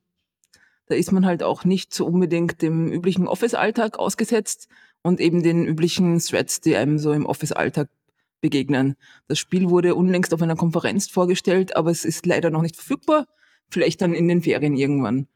da 0.87 0.95
ist 0.95 1.11
man 1.11 1.25
halt 1.25 1.43
auch 1.43 1.65
nicht 1.65 1.93
so 1.93 2.05
unbedingt 2.05 2.61
dem 2.61 2.91
üblichen 2.91 3.27
Office-Alltag 3.27 3.99
ausgesetzt 3.99 4.69
und 5.01 5.19
eben 5.19 5.43
den 5.43 5.65
üblichen 5.65 6.19
Threads, 6.19 6.61
die 6.61 6.75
einem 6.75 6.97
so 6.97 7.11
im 7.11 7.25
Office-Alltag 7.25 7.89
begegnen. 8.39 8.95
Das 9.27 9.39
Spiel 9.39 9.69
wurde 9.69 9.95
unlängst 9.95 10.33
auf 10.33 10.41
einer 10.41 10.55
Konferenz 10.55 11.09
vorgestellt, 11.09 11.75
aber 11.75 11.91
es 11.91 12.05
ist 12.05 12.25
leider 12.25 12.49
noch 12.49 12.61
nicht 12.61 12.75
verfügbar. 12.75 13.25
Vielleicht 13.69 14.01
dann 14.01 14.13
in 14.13 14.27
den 14.27 14.41
Ferien 14.41 14.77
irgendwann. 14.77 15.27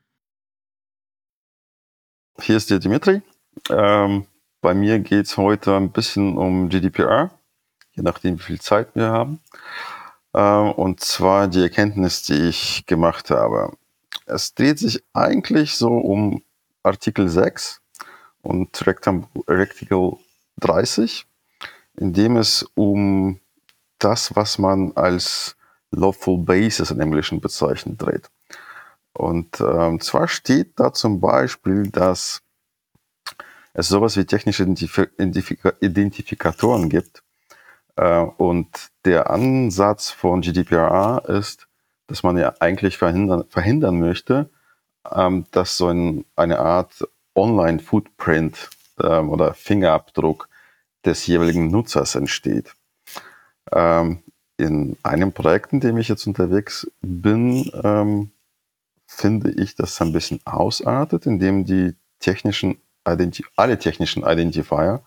Hier 2.39 2.56
ist 2.56 2.70
der 2.70 2.80
Dimitri. 2.80 3.22
Ähm, 3.70 4.25
bei 4.62 4.74
mir 4.74 5.00
geht 5.00 5.25
es 5.25 5.38
heute 5.38 5.75
ein 5.75 5.91
bisschen 5.91 6.38
um 6.38 6.70
GDPR, 6.70 7.32
je 7.91 8.03
nachdem, 8.03 8.39
wie 8.39 8.44
viel 8.44 8.62
Zeit 8.62 8.96
wir 8.96 9.08
haben. 9.08 9.41
Ähm, 10.34 10.72
und 10.72 11.02
zwar 11.02 11.48
die 11.48 11.62
Erkenntnis, 11.62 12.24
die 12.24 12.50
ich 12.50 12.86
gemacht 12.86 13.30
habe. 13.30 13.76
Es 14.26 14.54
dreht 14.54 14.80
sich 14.80 15.04
eigentlich 15.14 15.76
so 15.76 15.90
um 15.90 16.44
Artikel 16.84 17.30
6 17.30 17.82
und 18.42 18.86
Rectical 19.48 20.18
30, 20.60 21.26
in 21.98 22.14
dem 22.14 22.38
es 22.38 22.64
um 22.76 23.40
das, 24.00 24.36
was 24.36 24.58
man 24.58 24.94
als 24.96 25.56
Lawful 25.92 26.40
Basis 26.40 26.92
im 26.92 27.02
Englischen 27.02 27.42
bezeichnet, 27.42 28.02
dreht. 28.02 28.30
Und 29.14 29.60
ähm, 29.60 30.00
zwar 30.00 30.28
steht 30.28 30.80
da 30.80 30.94
zum 30.94 31.20
Beispiel, 31.20 31.90
dass 31.90 32.42
es 33.74 33.90
sowas 33.90 34.18
wie 34.18 34.26
technische 34.26 34.64
Identif 34.64 34.98
Identifika 34.98 35.74
Identifikatoren 35.82 36.90
gibt, 36.90 37.22
und 37.95 38.67
der 39.05 39.29
Ansatz 39.29 40.10
von 40.10 40.41
GDPR 40.41 41.24
ist, 41.27 41.67
dass 42.07 42.24
man 42.24 42.38
ja 42.38 42.53
eigentlich 42.60 42.98
verhindern, 42.98 43.45
verhindern 43.50 44.00
möchte, 44.00 44.50
ähm, 45.10 45.45
dass 45.51 45.77
so 45.77 45.88
ein, 45.88 46.25
eine 46.36 46.60
Art 46.60 47.07
Online-Footprint 47.36 48.69
ähm, 49.01 49.29
oder 49.29 49.53
Fingerabdruck 49.53 50.50
des 51.05 51.25
jeweiligen 51.25 51.69
Nutzers 51.69 52.15
entsteht. 52.15 52.74
Ähm, 53.71 54.24
in 54.57 54.98
einem 55.03 55.31
Projekt, 55.31 55.74
in 55.74 55.79
dem 55.79 55.98
ich 55.98 56.07
jetzt 56.07 56.27
unterwegs 56.27 56.91
bin, 57.01 57.71
finde 59.07 59.51
ich, 59.51 59.75
dass 59.75 59.93
es 59.93 60.01
ein 60.01 60.13
bisschen 60.13 60.39
ausartet, 60.45 61.25
indem 61.25 61.65
die 61.65 61.95
technischen 62.19 62.77
Identi 63.07 63.43
alle 63.55 63.79
technischen 63.79 64.24
Identifier 64.24 65.01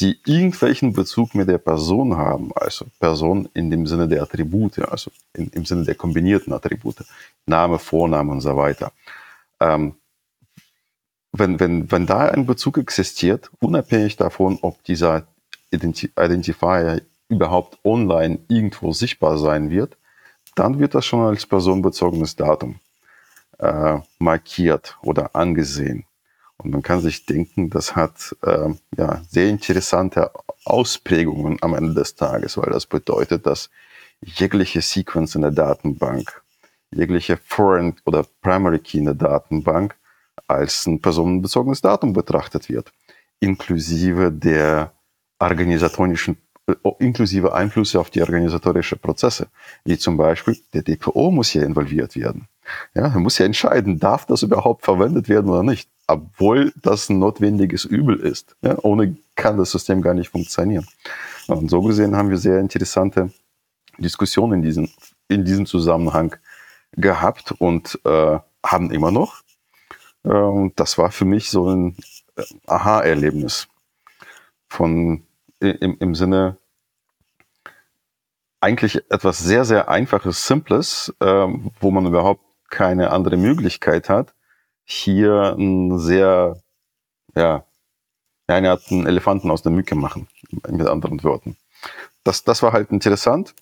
die 0.00 0.18
irgendwelchen 0.26 0.92
Bezug 0.92 1.34
mit 1.34 1.48
der 1.48 1.58
Person 1.58 2.16
haben, 2.16 2.52
also 2.54 2.86
Person 2.98 3.48
in 3.54 3.70
dem 3.70 3.86
Sinne 3.86 4.08
der 4.08 4.22
Attribute, 4.22 4.78
also 4.80 5.10
in, 5.34 5.48
im 5.48 5.64
Sinne 5.64 5.84
der 5.84 5.94
kombinierten 5.94 6.52
Attribute, 6.52 7.04
Name, 7.46 7.78
Vorname 7.78 8.32
und 8.32 8.40
so 8.40 8.56
weiter. 8.56 8.92
Ähm, 9.60 9.94
wenn, 11.32 11.58
wenn, 11.60 11.90
wenn 11.90 12.06
da 12.06 12.28
ein 12.28 12.46
Bezug 12.46 12.78
existiert, 12.78 13.50
unabhängig 13.60 14.16
davon, 14.16 14.58
ob 14.62 14.82
dieser 14.84 15.26
Identi 15.70 16.10
Identifier 16.16 17.02
überhaupt 17.28 17.78
online 17.84 18.38
irgendwo 18.48 18.92
sichtbar 18.92 19.38
sein 19.38 19.70
wird, 19.70 19.96
dann 20.54 20.78
wird 20.78 20.94
das 20.94 21.06
schon 21.06 21.20
als 21.20 21.46
personenbezogenes 21.46 22.36
Datum 22.36 22.76
äh, 23.58 23.98
markiert 24.18 24.96
oder 25.02 25.34
angesehen. 25.34 26.04
Und 26.58 26.70
man 26.70 26.82
kann 26.82 27.00
sich 27.00 27.26
denken, 27.26 27.70
das 27.70 27.96
hat 27.96 28.36
äh, 28.42 28.70
ja, 28.96 29.22
sehr 29.28 29.48
interessante 29.48 30.30
Ausprägungen 30.64 31.58
am 31.60 31.74
Ende 31.74 31.94
des 31.94 32.14
Tages, 32.14 32.56
weil 32.56 32.70
das 32.70 32.86
bedeutet, 32.86 33.46
dass 33.46 33.70
jegliche 34.20 34.80
Sequence 34.80 35.34
in 35.34 35.42
der 35.42 35.50
Datenbank, 35.50 36.42
jegliche 36.90 37.36
Foreign 37.36 37.96
oder 38.06 38.24
Primary 38.40 38.78
Key 38.78 38.98
in 38.98 39.06
der 39.06 39.14
Datenbank 39.14 39.96
als 40.46 40.86
ein 40.86 41.00
personenbezogenes 41.00 41.80
Datum 41.80 42.12
betrachtet 42.12 42.68
wird, 42.68 42.92
inklusive 43.40 44.30
der 44.32 44.92
organisatorischen 45.38 46.36
äh, 46.66 46.74
inklusive 46.98 47.52
Einflüsse 47.52 48.00
auf 48.00 48.10
die 48.10 48.22
organisatorischen 48.22 48.98
Prozesse, 48.98 49.48
wie 49.84 49.98
zum 49.98 50.16
Beispiel 50.16 50.56
der 50.72 50.82
DPO 50.82 51.30
muss 51.30 51.50
hier 51.50 51.64
involviert 51.64 52.16
werden. 52.16 52.48
Ja, 52.94 53.08
er 53.08 53.20
muss 53.20 53.38
ja 53.38 53.44
entscheiden, 53.44 53.98
darf 53.98 54.24
das 54.24 54.42
überhaupt 54.42 54.84
verwendet 54.84 55.28
werden 55.28 55.50
oder 55.50 55.62
nicht, 55.62 55.90
obwohl 56.06 56.72
das 56.76 57.08
ein 57.08 57.18
notwendiges 57.18 57.84
Übel 57.84 58.18
ist. 58.18 58.56
Ja, 58.62 58.76
ohne 58.82 59.16
kann 59.36 59.56
das 59.56 59.70
System 59.70 60.02
gar 60.02 60.14
nicht 60.14 60.30
funktionieren. 60.30 60.86
Und 61.46 61.70
so 61.70 61.82
gesehen 61.82 62.16
haben 62.16 62.30
wir 62.30 62.38
sehr 62.38 62.60
interessante 62.60 63.32
Diskussionen 63.98 64.54
in 64.54 64.62
diesem, 64.62 64.88
in 65.28 65.44
diesem 65.44 65.66
Zusammenhang 65.66 66.36
gehabt 66.92 67.52
und 67.52 67.98
äh, 68.04 68.38
haben 68.64 68.90
immer 68.90 69.10
noch. 69.10 69.42
Äh, 70.24 70.28
und 70.28 70.78
das 70.78 70.98
war 70.98 71.10
für 71.10 71.24
mich 71.24 71.50
so 71.50 71.68
ein 71.68 71.96
äh, 72.36 72.42
Aha-Erlebnis 72.66 73.68
von 74.68 75.24
im, 75.60 75.96
im 75.98 76.14
Sinne 76.14 76.58
eigentlich 78.60 78.96
etwas 79.10 79.38
sehr, 79.38 79.64
sehr 79.64 79.88
Einfaches, 79.88 80.46
Simples, 80.46 81.14
äh, 81.20 81.46
wo 81.80 81.90
man 81.90 82.06
überhaupt 82.06 82.42
keine 82.70 83.10
andere 83.10 83.36
Möglichkeit 83.36 84.08
hat, 84.08 84.34
hier 84.84 85.56
ein 85.58 85.98
sehr, 85.98 86.60
ja, 87.34 87.64
eine 88.46 88.70
Art 88.70 88.90
einen 88.90 89.06
Elefanten 89.06 89.50
aus 89.50 89.62
der 89.62 89.72
Mücke 89.72 89.94
machen, 89.94 90.28
mit 90.50 90.86
anderen 90.86 91.22
Worten. 91.24 91.56
Das, 92.24 92.44
das 92.44 92.62
war 92.62 92.72
halt 92.72 92.90
interessant. 92.90 93.54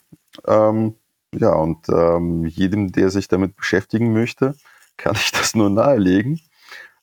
Ähm, 0.45 0.95
ja, 1.33 1.53
und 1.53 1.89
ähm, 1.89 2.45
jedem, 2.45 2.91
der 2.91 3.09
sich 3.09 3.27
damit 3.27 3.55
beschäftigen 3.55 4.13
möchte, 4.13 4.55
kann 4.97 5.15
ich 5.15 5.31
das 5.31 5.55
nur 5.55 5.69
nahelegen. 5.69 6.41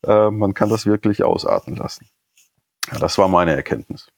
Äh, 0.05 0.31
man 0.31 0.55
kann 0.55 0.71
das 0.71 0.87
wirklich 0.87 1.25
ausarten 1.25 1.77
lassen. 1.77 2.09
Ja, 2.91 2.99
das 2.99 3.19
war 3.19 3.29
meine 3.29 3.55
Erkenntnis. 3.55 4.09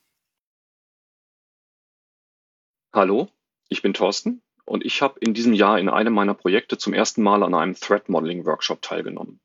Hallo, 2.94 3.28
ich 3.68 3.80
bin 3.80 3.94
Thorsten 3.94 4.42
und 4.66 4.85
ich 4.85 5.00
habe 5.00 5.18
in 5.21 5.32
diesem 5.32 5.54
Jahr 5.54 5.78
in 5.78 5.88
einem 5.88 6.12
meiner 6.12 6.35
Projekte 6.35 6.76
zum 6.76 6.92
ersten 6.92 7.23
Mal 7.23 7.42
an 7.42 7.54
einem 7.54 7.75
Threat 7.75 8.11
Modeling 8.11 8.44
Workshop 8.44 8.82
teilgenommen. 8.82 9.40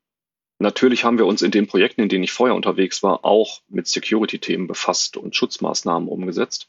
Natürlich 0.60 1.04
haben 1.04 1.18
wir 1.18 1.26
uns 1.26 1.42
in 1.42 1.52
den 1.52 1.68
Projekten, 1.68 2.00
in 2.00 2.08
denen 2.08 2.24
ich 2.24 2.32
vorher 2.32 2.56
unterwegs 2.56 3.02
war, 3.02 3.24
auch 3.24 3.62
mit 3.68 3.86
Security-Themen 3.86 4.66
befasst 4.66 5.16
und 5.16 5.36
Schutzmaßnahmen 5.36 6.08
umgesetzt. 6.08 6.68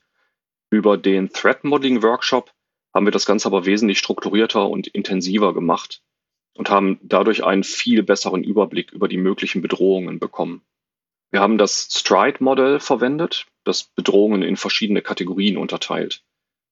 Über 0.69 0.98
den 0.98 1.29
Threat 1.34 1.63
Modeling 1.63 2.03
Workshop 2.03 2.53
haben 2.93 3.05
wir 3.05 3.12
das 3.12 3.25
Ganze 3.25 3.48
aber 3.48 3.65
wesentlich 3.65 3.98
strukturierter 3.98 4.69
und 4.69 4.88
intensiver 4.88 5.53
gemacht 5.55 6.03
und 6.53 6.69
haben 6.69 7.00
dadurch 7.01 7.43
einen 7.43 7.63
viel 7.63 8.03
besseren 8.03 8.43
Überblick 8.43 8.91
über 8.91 9.08
die 9.08 9.17
möglichen 9.17 9.62
Bedrohungen 9.62 10.19
bekommen. 10.19 10.62
Wir 11.31 11.41
haben 11.41 11.58
das 11.58 11.89
Stride-Modell 11.91 12.79
verwendet, 12.79 13.48
das 13.63 13.84
Bedrohungen 13.84 14.43
in 14.43 14.58
verschiedene 14.58 15.01
Kategorien 15.01 15.58
unterteilt. 15.58 16.24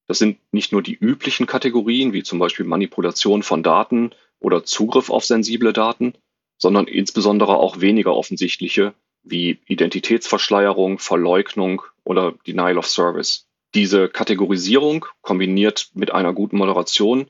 Das 0.07 0.19
sind 0.19 0.39
nicht 0.51 0.71
nur 0.71 0.81
die 0.81 0.95
üblichen 0.95 1.47
Kategorien, 1.47 2.13
wie 2.13 2.23
zum 2.23 2.39
Beispiel 2.39 2.65
Manipulation 2.65 3.43
von 3.43 3.63
Daten 3.63 4.11
oder 4.39 4.63
Zugriff 4.63 5.09
auf 5.09 5.25
sensible 5.25 5.73
Daten, 5.73 6.13
sondern 6.57 6.87
insbesondere 6.87 7.57
auch 7.57 7.81
weniger 7.81 8.15
offensichtliche, 8.15 8.93
wie 9.23 9.59
Identitätsverschleierung, 9.67 10.99
Verleugnung 10.99 11.81
oder 12.03 12.33
Denial 12.45 12.77
of 12.77 12.87
Service. 12.87 13.47
Diese 13.73 14.09
Kategorisierung 14.09 15.05
kombiniert 15.21 15.89
mit 15.93 16.11
einer 16.11 16.33
guten 16.33 16.57
Moderation 16.57 17.29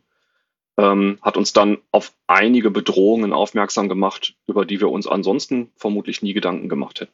ähm, 0.77 1.17
hat 1.21 1.37
uns 1.37 1.53
dann 1.53 1.79
auf 1.91 2.13
einige 2.27 2.69
Bedrohungen 2.69 3.33
aufmerksam 3.33 3.89
gemacht, 3.89 4.35
über 4.45 4.65
die 4.65 4.79
wir 4.79 4.89
uns 4.89 5.07
ansonsten 5.07 5.71
vermutlich 5.75 6.21
nie 6.21 6.33
Gedanken 6.33 6.69
gemacht 6.69 7.01
hätten. 7.01 7.13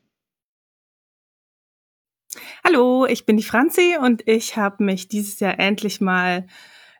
Hallo, 2.65 3.05
ich 3.05 3.25
bin 3.25 3.37
die 3.37 3.43
Franzi 3.43 3.97
und 4.01 4.27
ich 4.27 4.57
habe 4.57 4.83
mich 4.83 5.07
dieses 5.07 5.39
Jahr 5.39 5.59
endlich 5.59 6.01
mal 6.01 6.47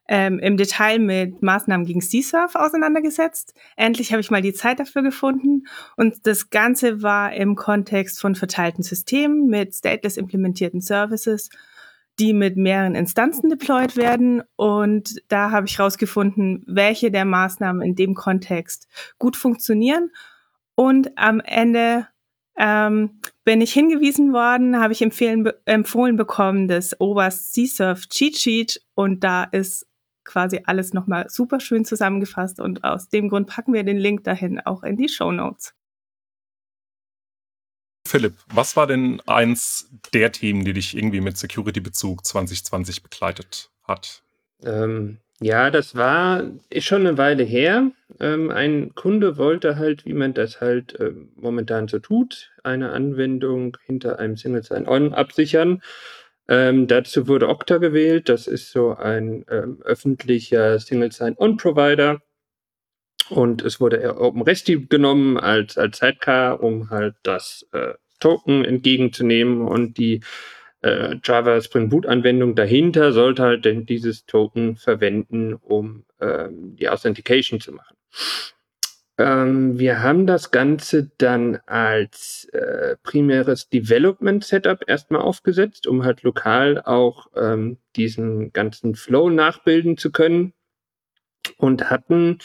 ähm, 0.08 0.40
im 0.40 0.58
Detail 0.58 1.00
mit 1.00 1.42
Maßnahmen 1.42 1.86
gegen 1.86 2.02
C-Surf 2.02 2.56
auseinandergesetzt. 2.56 3.54
Endlich 3.78 4.12
habe 4.12 4.22
ich 4.22 4.32
mal 4.32 4.42
die 4.42 4.54
Zeit 4.54 4.80
dafür 4.80 5.02
gefunden. 5.02 5.64
Und 5.96 6.28
das 6.28 6.50
Ganze 6.50 7.02
war 7.02 7.34
im 7.34 7.56
Kontext 7.56 8.20
von 8.20 8.36
verteilten 8.36 8.84
Systemen 8.84 9.48
mit 9.48 9.74
stateless 9.74 10.18
implementierten 10.18 10.82
Services, 10.82 11.50
die 12.20 12.34
mit 12.34 12.58
mehreren 12.58 12.96
Instanzen 12.96 13.50
deployed 13.50 13.96
werden. 13.96 14.44
Und 14.56 15.22
da 15.30 15.52
habe 15.52 15.68
ich 15.68 15.78
herausgefunden, 15.78 16.64
welche 16.68 17.10
der 17.10 17.26
Maßnahmen 17.26 17.82
in 17.82 17.96
dem 17.96 18.14
Kontext 18.14 18.88
gut 19.20 19.38
funktionieren. 19.38 20.12
Und 20.76 21.18
am 21.18 21.40
Ende 21.40 22.08
ähm, 22.58 23.22
bin 23.46 23.62
ich 23.62 23.74
hingewiesen 23.74 24.34
worden, 24.34 24.80
habe 24.80 24.94
ich 24.94 25.02
empfehlen, 25.02 25.50
empfohlen 25.66 26.18
bekommen, 26.18 26.68
das 26.68 27.00
Oberst 27.00 27.54
C-Surf 27.54 28.08
Cheat 28.08 28.38
Sheet. 28.38 28.82
Und 28.96 29.24
da 29.24 29.46
ist 29.46 29.88
quasi 30.24 30.62
alles 30.66 30.94
nochmal 30.94 31.30
super 31.30 31.60
schön 31.60 31.86
zusammengefasst 31.86 32.60
und 32.60 32.84
aus 32.84 33.10
dem 33.10 33.30
Grund 33.30 33.48
packen 33.48 33.74
wir 33.74 33.84
den 33.84 33.98
Link 33.98 34.24
dahin 34.24 34.60
auch 34.60 34.84
in 34.84 34.98
die 34.98 35.10
Show 35.10 35.32
Notes. 35.32 35.74
Philipp, 38.08 38.36
was 38.54 38.76
war 38.76 38.86
denn 38.86 39.22
eins 39.26 39.90
der 40.14 40.32
Themen, 40.32 40.66
die 40.66 40.74
dich 40.74 40.96
irgendwie 40.96 41.22
mit 41.22 41.38
Security-Bezug 41.38 42.26
2020 42.26 43.02
begleitet 43.02 43.72
hat? 43.84 44.22
Ähm, 44.64 45.18
ja, 45.40 45.72
das 45.72 45.96
war 45.96 46.44
ist 46.70 46.86
schon 46.86 47.08
eine 47.08 47.18
Weile 47.18 47.44
her. 47.44 47.92
Ähm, 48.20 48.52
ein 48.52 48.94
Kunde 48.96 49.38
wollte 49.38 49.78
halt, 49.78 50.06
wie 50.06 50.14
man 50.14 50.34
das 50.34 50.62
halt, 50.62 50.96
ähm, 51.00 51.32
momentan 51.36 51.88
so 51.88 52.00
tut, 52.00 52.52
eine 52.64 52.92
Anwendung 52.92 53.78
hinter 53.86 54.20
einem 54.20 54.38
Single 54.38 54.64
Sign-On 54.64 55.14
absichern. 55.14 55.82
Ähm, 56.48 56.88
dazu 56.88 57.28
wurde 57.28 57.50
Okta 57.50 57.78
gewählt. 57.78 58.30
Das 58.30 58.48
ist 58.48 58.72
so 58.72 58.96
ein, 58.96 59.46
ähm, 59.50 59.82
öffentlicher 59.84 60.80
Single 60.80 61.12
Sign-On-Provider. 61.12 62.22
Und 63.30 63.62
es 63.62 63.80
wurde 63.80 64.18
OpenResty 64.20 64.88
genommen 64.90 65.38
als 65.38 65.78
als 65.78 66.00
Sidecar, 66.00 66.62
um 66.62 66.90
halt 66.90 67.16
das, 67.24 67.66
äh, 67.72 67.94
Token 68.24 68.64
entgegenzunehmen 68.64 69.68
und 69.68 69.98
die 69.98 70.22
äh, 70.82 71.18
Java 71.24 71.62
Spring 71.62 71.90
Boot 71.90 72.06
Anwendung 72.06 72.56
dahinter 72.56 73.12
sollte 73.12 73.44
halt 73.44 73.66
denn 73.66 73.86
dieses 73.86 74.26
Token 74.26 74.78
verwenden, 74.78 75.56
um 75.56 76.06
ähm, 76.22 76.76
die 76.78 76.88
Authentication 76.90 77.60
zu 77.60 77.74
machen. 77.74 77.98
Ähm, 79.18 79.78
wir 79.78 80.02
haben 80.02 80.26
das 80.26 80.50
Ganze 80.50 81.12
dann 81.18 81.60
als 81.68 82.48
äh, 82.52 82.96
primäres 83.04 83.70
Development 83.70 84.44
Setup 84.44 84.84
erstmal 84.88 85.22
aufgesetzt, 85.22 85.86
um 85.86 86.04
halt 86.04 86.24
lokal 86.24 86.82
auch 86.82 87.28
ähm, 87.36 87.78
diesen 87.96 88.52
ganzen 88.54 88.96
Flow 88.96 89.30
nachbilden 89.30 89.98
zu 89.98 90.12
können 90.12 90.54
und 91.58 91.90
hatten 91.92 92.40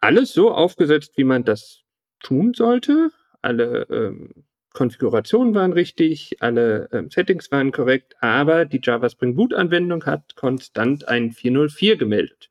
alles 0.00 0.32
so 0.32 0.50
aufgesetzt, 0.50 1.12
wie 1.16 1.24
man 1.24 1.44
das 1.44 1.82
tun 2.20 2.54
sollte. 2.54 3.10
Alle 3.42 3.86
ähm, 3.90 4.44
Konfigurationen 4.72 5.54
waren 5.54 5.72
richtig, 5.72 6.36
alle 6.40 6.88
ähm, 6.92 7.10
Settings 7.10 7.50
waren 7.50 7.72
korrekt, 7.72 8.14
aber 8.20 8.64
die 8.64 8.80
Java 8.82 9.10
Spring 9.10 9.34
Boot 9.34 9.52
Anwendung 9.52 10.06
hat 10.06 10.36
konstant 10.36 11.08
ein 11.08 11.32
404 11.32 11.96
gemeldet. 11.96 12.50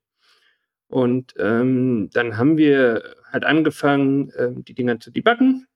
Und 0.87 1.35
ähm, 1.37 2.09
dann 2.13 2.37
haben 2.37 2.57
wir 2.57 3.15
halt 3.31 3.45
angefangen, 3.45 4.31
ähm, 4.37 4.63
die 4.65 4.73
Dinger 4.73 4.99
zu 4.99 5.11
debuggen. 5.11 5.67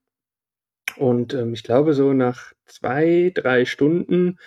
Und 0.98 1.34
ähm, 1.34 1.54
ich 1.54 1.63
glaube, 1.63 1.94
so 1.94 2.13
nach 2.13 2.54
zwei, 2.66 3.32
drei 3.34 3.66
Stunden 3.66 4.38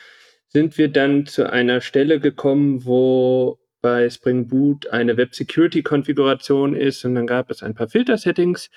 sind 0.48 0.78
wir 0.78 0.88
dann 0.88 1.26
zu 1.26 1.50
einer 1.50 1.80
Stelle 1.80 2.20
gekommen, 2.20 2.84
wo 2.84 3.58
bei 3.82 4.08
Spring 4.10 4.48
Boot 4.48 4.88
eine 4.88 5.16
Web 5.16 5.34
Security 5.34 5.82
Konfiguration 5.82 6.74
ist 6.74 7.04
und 7.04 7.14
dann 7.14 7.26
gab 7.26 7.50
es 7.50 7.62
ein 7.62 7.74
paar 7.74 7.88
Filter-Settings 7.88 8.70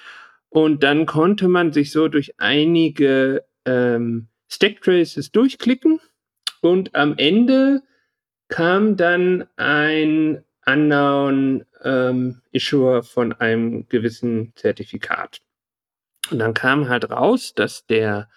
und 0.49 0.83
dann 0.83 1.05
konnte 1.05 1.47
man 1.47 1.71
sich 1.71 1.91
so 1.91 2.07
durch 2.07 2.33
einige 2.37 3.45
ähm, 3.65 4.27
Stack 4.47 4.81
Traces 4.81 5.31
durchklicken 5.31 5.99
und 6.61 6.95
am 6.95 7.15
Ende 7.17 7.81
kam 8.49 8.97
dann 8.97 9.45
ein 9.55 10.43
Unknown 10.71 11.65
ähm, 11.83 12.41
Issuer 12.51 13.03
von 13.03 13.33
einem 13.33 13.87
gewissen 13.87 14.53
Zertifikat. 14.55 15.41
Und 16.31 16.39
dann 16.39 16.53
kam 16.53 16.89
halt 16.89 17.09
raus, 17.09 17.53
dass 17.55 17.85
der 17.85 18.29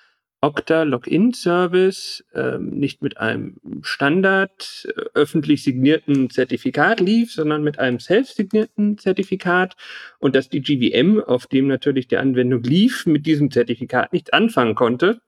Okta 0.45 0.83
Login 0.83 1.33
Service 1.35 2.25
ähm, 2.35 2.71
nicht 2.71 3.01
mit 3.01 3.17
einem 3.17 3.61
Standard 3.83 4.89
äh, 4.89 5.03
öffentlich 5.15 5.63
signierten 5.63 6.31
Zertifikat 6.31 6.99
lief, 6.99 7.33
sondern 7.33 7.63
mit 7.63 7.79
einem 7.79 8.01
selbst 8.01 8.37
signierten 8.37 8.99
Zertifikat 8.99 9.77
und 10.19 10.35
dass 10.35 10.49
die 10.49 10.61
GVM, 10.61 11.21
auf 11.21 11.47
dem 11.47 11.69
natürlich 11.69 12.09
die 12.09 12.17
Anwendung 12.17 12.63
lief, 12.65 13.07
mit 13.07 13.25
diesem 13.25 13.53
Zertifikat 13.53 14.13
nichts 14.13 14.33
anfangen 14.33 14.75
konnte. 14.75 15.21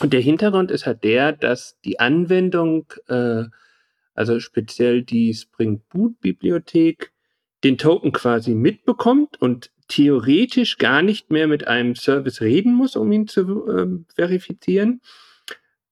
Und 0.00 0.12
der 0.12 0.20
Hintergrund 0.20 0.72
ist 0.72 0.86
halt 0.86 1.04
der, 1.04 1.30
dass 1.30 1.78
die 1.84 2.00
Anwendung, 2.00 2.86
äh, 3.06 3.44
also 4.14 4.40
speziell 4.40 5.02
die 5.02 5.34
Spring 5.34 5.82
Boot 5.90 6.20
Bibliothek, 6.20 7.12
den 7.62 7.78
Token 7.78 8.12
quasi 8.12 8.54
mitbekommt 8.54 9.40
und 9.40 9.70
theoretisch 9.88 10.78
gar 10.78 11.02
nicht 11.02 11.30
mehr 11.30 11.46
mit 11.46 11.66
einem 11.66 11.94
Service 11.94 12.40
reden 12.40 12.74
muss, 12.74 12.96
um 12.96 13.10
ihn 13.12 13.26
zu 13.26 13.66
äh, 13.68 13.86
verifizieren. 14.14 15.00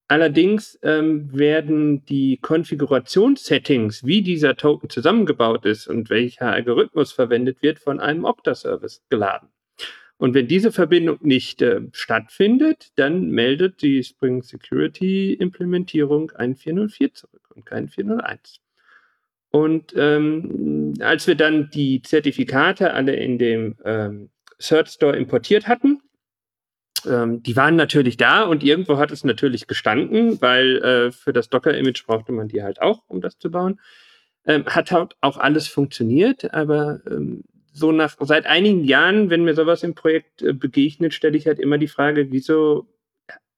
Allerdings 0.08 0.78
ähm, 0.82 1.32
werden 1.32 2.04
die 2.04 2.36
Konfigurationssettings, 2.36 4.04
wie 4.04 4.20
dieser 4.20 4.56
Token 4.56 4.90
zusammengebaut 4.90 5.64
ist 5.64 5.86
und 5.86 6.10
welcher 6.10 6.52
Algorithmus 6.52 7.12
verwendet 7.12 7.62
wird, 7.62 7.78
von 7.78 7.98
einem 7.98 8.24
Okta-Service 8.24 9.02
geladen. 9.08 9.48
Und 10.22 10.34
wenn 10.34 10.46
diese 10.46 10.70
Verbindung 10.70 11.18
nicht 11.22 11.62
äh, 11.62 11.80
stattfindet, 11.90 12.92
dann 12.94 13.30
meldet 13.30 13.82
die 13.82 14.04
Spring 14.04 14.40
Security 14.44 15.34
Implementierung 15.34 16.30
ein 16.30 16.54
404 16.54 17.12
zurück 17.12 17.42
und 17.52 17.66
kein 17.66 17.88
401. 17.88 18.60
Und 19.50 19.92
ähm, 19.96 20.94
als 21.00 21.26
wir 21.26 21.34
dann 21.34 21.70
die 21.70 22.02
Zertifikate 22.02 22.94
alle 22.94 23.16
in 23.16 23.36
dem 23.36 23.74
ähm, 23.84 24.30
Search 24.60 24.90
Store 24.90 25.16
importiert 25.16 25.66
hatten, 25.66 26.00
ähm, 27.04 27.42
die 27.42 27.56
waren 27.56 27.74
natürlich 27.74 28.16
da 28.16 28.44
und 28.44 28.62
irgendwo 28.62 28.98
hat 28.98 29.10
es 29.10 29.24
natürlich 29.24 29.66
gestanden, 29.66 30.40
weil 30.40 30.76
äh, 30.84 31.10
für 31.10 31.32
das 31.32 31.48
Docker-Image 31.48 32.06
brauchte 32.06 32.30
man 32.30 32.46
die 32.46 32.62
halt 32.62 32.80
auch, 32.80 33.02
um 33.08 33.20
das 33.20 33.38
zu 33.38 33.50
bauen. 33.50 33.80
Ähm, 34.46 34.66
hat 34.66 34.92
halt 34.92 35.16
auch 35.20 35.36
alles 35.36 35.66
funktioniert, 35.66 36.54
aber 36.54 37.00
ähm, 37.10 37.42
so 37.72 37.92
nach 37.92 38.16
seit 38.20 38.46
einigen 38.46 38.84
Jahren, 38.84 39.30
wenn 39.30 39.44
mir 39.44 39.54
sowas 39.54 39.82
im 39.82 39.94
Projekt 39.94 40.42
äh, 40.42 40.52
begegnet, 40.52 41.14
stelle 41.14 41.36
ich 41.36 41.46
halt 41.46 41.58
immer 41.58 41.78
die 41.78 41.88
Frage, 41.88 42.30
wieso 42.30 42.86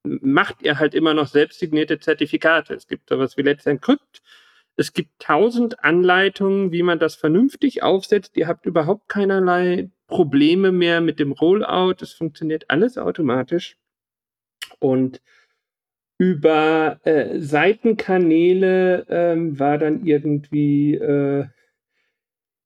macht 0.05 0.63
ihr 0.63 0.79
halt 0.79 0.95
immer 0.95 1.15
noch 1.15 1.29
selbstsignierte 1.29 1.99
Zertifikate? 1.99 2.75
Es 2.75 2.87
gibt 2.87 3.09
sowas 3.09 3.37
wie 3.37 3.43
Let's 3.43 3.67
Encrypt, 3.67 4.23
es 4.77 4.93
gibt 4.93 5.11
tausend 5.21 5.85
Anleitungen, 5.85 6.73
wie 6.73 6.83
man 6.83 6.99
das 6.99 7.15
vernünftig 7.15 7.83
aufsetzt. 7.83 8.37
Ihr 8.37 8.49
habt 8.49 8.67
überhaupt 8.67 9.09
keinerlei 9.09 9.91
Probleme 10.09 10.73
mehr 10.73 11.01
mit 11.01 11.21
dem 11.21 11.33
Rollout. 11.33 11.97
Es 12.01 12.13
funktioniert 12.13 12.65
alles 12.69 12.99
automatisch. 12.99 13.77
Und 14.81 15.23
über 16.19 17.01
äh, 17.05 17.39
Seitenkanäle 17.41 19.07
ähm, 19.09 19.59
war 19.59 19.79
dann 19.79 20.05
irgendwie, 20.05 20.95
äh, 20.95 21.47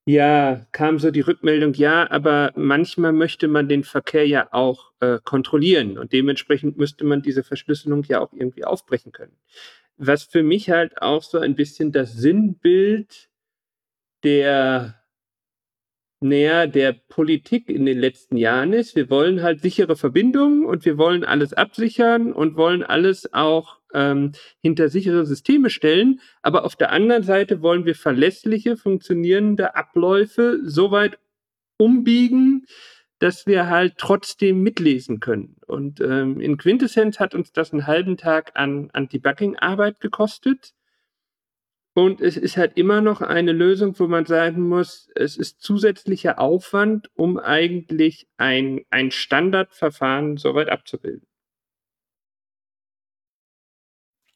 ja, 0.08 0.66
kam 0.72 0.98
so 0.98 1.10
die 1.10 1.20
Rückmeldung, 1.20 1.74
ja, 1.74 2.10
aber 2.10 2.50
manchmal 2.56 3.12
möchte 3.12 3.46
man 3.46 3.68
den 3.68 3.84
Verkehr 3.84 4.26
ja 4.26 4.48
auch 4.52 4.92
äh, 5.00 5.18
kontrollieren 5.22 5.98
und 5.98 6.14
dementsprechend 6.14 6.78
müsste 6.78 7.04
man 7.04 7.20
diese 7.20 7.44
Verschlüsselung 7.44 8.02
ja 8.04 8.20
auch 8.20 8.32
irgendwie 8.32 8.64
aufbrechen 8.64 9.12
können. 9.12 9.36
Was 9.98 10.22
für 10.22 10.42
mich 10.42 10.70
halt 10.70 11.02
auch 11.02 11.22
so 11.22 11.38
ein 11.38 11.56
bisschen 11.56 11.92
das 11.92 12.14
Sinnbild 12.14 13.28
der 14.22 14.98
näher 16.20 16.66
der 16.66 16.92
Politik 16.92 17.68
in 17.68 17.86
den 17.86 17.98
letzten 17.98 18.36
Jahren 18.36 18.72
ist. 18.72 18.96
Wir 18.96 19.08
wollen 19.10 19.42
halt 19.42 19.60
sichere 19.60 19.96
Verbindungen 19.96 20.64
und 20.64 20.84
wir 20.84 20.98
wollen 20.98 21.24
alles 21.24 21.52
absichern 21.52 22.32
und 22.32 22.56
wollen 22.56 22.82
alles 22.82 23.32
auch 23.32 23.78
ähm, 23.94 24.32
hinter 24.60 24.88
sichere 24.88 25.24
Systeme 25.24 25.70
stellen. 25.70 26.20
Aber 26.42 26.64
auf 26.64 26.76
der 26.76 26.90
anderen 26.90 27.22
Seite 27.22 27.62
wollen 27.62 27.84
wir 27.84 27.94
verlässliche, 27.94 28.76
funktionierende 28.76 29.76
Abläufe 29.76 30.58
so 30.64 30.90
weit 30.90 31.18
umbiegen, 31.78 32.66
dass 33.18 33.46
wir 33.46 33.68
halt 33.68 33.94
trotzdem 33.98 34.62
mitlesen 34.62 35.20
können. 35.20 35.56
Und 35.66 36.00
ähm, 36.00 36.40
in 36.40 36.56
Quintessenz 36.56 37.18
hat 37.18 37.34
uns 37.34 37.52
das 37.52 37.72
einen 37.72 37.86
halben 37.86 38.16
Tag 38.16 38.52
an 38.54 38.90
Anti-Bugging-Arbeit 38.92 40.00
gekostet. 40.00 40.74
Und 41.98 42.20
es 42.20 42.36
ist 42.36 42.56
halt 42.56 42.78
immer 42.78 43.00
noch 43.00 43.22
eine 43.22 43.50
Lösung, 43.50 43.98
wo 43.98 44.06
man 44.06 44.24
sagen 44.24 44.68
muss, 44.68 45.10
es 45.16 45.36
ist 45.36 45.60
zusätzlicher 45.60 46.38
Aufwand, 46.38 47.10
um 47.16 47.38
eigentlich 47.40 48.28
ein, 48.36 48.82
ein 48.90 49.10
Standardverfahren 49.10 50.36
soweit 50.36 50.68
abzubilden. 50.68 51.27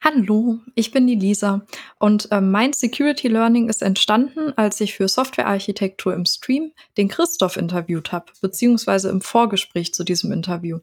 Hallo, 0.05 0.59
ich 0.75 0.91
bin 0.91 1.07
die 1.07 1.15
Lisa 1.15 1.65
und 2.01 2.33
äh, 2.33 2.41
mein 2.41 2.73
Security 2.73 3.29
Learning 3.29 3.69
ist 3.69 3.83
entstanden, 3.83 4.53
als 4.57 4.81
ich 4.81 4.95
für 4.95 5.07
Softwarearchitektur 5.07 6.13
im 6.13 6.25
Stream 6.25 6.73
den 6.97 7.07
Christoph 7.07 7.57
interviewt 7.57 8.11
habe, 8.11 8.33
beziehungsweise 8.41 9.11
im 9.11 9.21
Vorgespräch 9.21 9.95
zu 9.95 10.03
diesem 10.03 10.33
Interview. 10.33 10.81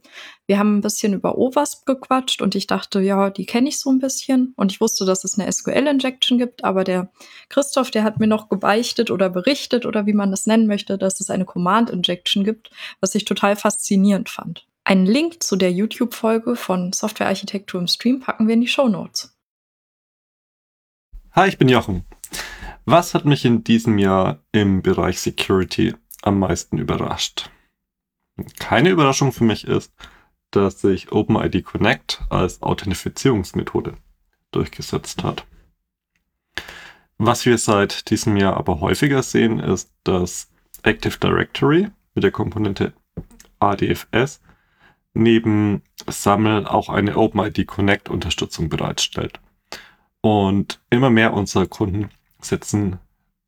Wir 0.48 0.58
haben 0.58 0.78
ein 0.78 0.82
bisschen 0.82 1.12
über 1.12 1.38
OWASP 1.38 1.86
gequatscht 1.86 2.42
und 2.42 2.56
ich 2.56 2.66
dachte, 2.66 3.02
ja, 3.02 3.30
die 3.30 3.46
kenne 3.46 3.68
ich 3.68 3.78
so 3.82 3.90
ein 3.90 4.00
bisschen 4.00 4.54
und 4.56 4.72
ich 4.72 4.80
wusste, 4.80 5.04
dass 5.04 5.26
es 5.26 5.38
eine 5.38 5.52
SQL-Injection 5.52 6.38
gibt, 6.38 6.64
aber 6.64 6.86
der 6.86 7.12
Christoph, 7.50 7.92
der 7.92 8.06
hat 8.06 8.22
mir 8.22 8.28
noch 8.28 8.48
gebeichtet 8.48 9.12
oder 9.12 9.30
berichtet 9.30 9.86
oder 9.86 10.06
wie 10.06 10.14
man 10.14 10.32
das 10.32 10.48
nennen 10.48 10.66
möchte, 10.66 10.98
dass 10.98 11.20
es 11.20 11.30
eine 11.30 11.44
Command-Injection 11.44 12.46
gibt, 12.46 12.70
was 13.02 13.16
ich 13.16 13.26
total 13.26 13.58
faszinierend 13.58 14.30
fand. 14.30 14.66
Einen 14.84 15.06
Link 15.06 15.44
zu 15.44 15.56
der 15.56 15.72
YouTube-Folge 15.72 16.56
von 16.56 16.94
Softwarearchitektur 16.94 17.80
im 17.80 17.88
Stream 17.88 18.20
packen 18.20 18.48
wir 18.48 18.56
in 18.56 18.62
die 18.62 18.68
Show 18.68 18.88
Notes. 18.88 19.38
Hi, 21.32 21.48
ich 21.48 21.58
bin 21.58 21.70
Jochen. 21.70 22.06
Was 22.86 23.14
hat 23.14 23.26
mich 23.26 23.46
in 23.46 23.64
diesem 23.64 24.00
Jahr 24.00 24.40
im 24.52 24.82
Bereich 24.82 25.20
Security 25.20 25.94
am 26.24 26.40
meisten 26.40 26.78
überrascht? 26.80 27.52
Keine 28.58 28.90
Überraschung 28.90 29.32
für 29.32 29.44
mich 29.44 29.68
ist, 29.68 29.94
dass 30.52 30.82
sich 30.82 31.12
OpenID 31.12 31.64
Connect 31.64 32.22
als 32.30 32.62
Authentifizierungsmethode 32.62 33.96
durchgesetzt 34.52 35.24
hat. 35.24 35.46
Was 37.18 37.46
wir 37.46 37.58
seit 37.58 38.10
diesem 38.10 38.38
Jahr 38.38 38.58
aber 38.58 38.80
häufiger 38.80 39.22
sehen, 39.22 39.60
ist, 39.60 39.92
dass 40.04 40.50
Active 40.84 41.18
Directory 41.20 41.90
mit 42.16 42.24
der 42.24 42.32
Komponente 42.32 42.94
ADFS 43.60 44.42
neben 45.20 45.84
Sammel 46.08 46.66
auch 46.66 46.90
eine 46.90 47.18
OpenID 47.18 47.68
Connect 47.68 48.10
Unterstützung 48.10 48.70
bereitstellt. 48.70 49.40
Und 50.22 50.82
immer 50.90 51.10
mehr 51.10 51.34
unserer 51.34 51.68
Kunden 51.68 52.10
setzen 52.42 53.00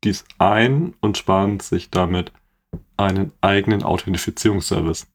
dies 0.04 0.24
ein 0.38 0.94
und 1.00 1.18
sparen 1.18 1.60
sich 1.60 1.90
damit 1.90 2.32
einen 2.96 3.32
eigenen 3.40 3.82
Authentifizierungsservice 3.82 5.06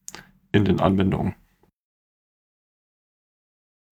in 0.51 0.65
den 0.65 0.79
Anwendungen. 0.79 1.35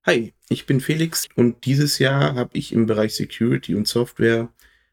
Hi, 0.05 0.33
ich 0.49 0.65
bin 0.67 0.81
Felix 0.81 1.27
und 1.35 1.65
dieses 1.65 1.97
Jahr 1.97 2.35
habe 2.35 2.51
ich 2.53 2.71
im 2.71 2.85
Bereich 2.85 3.15
Security 3.15 3.73
und 3.73 3.87
Software 3.87 4.49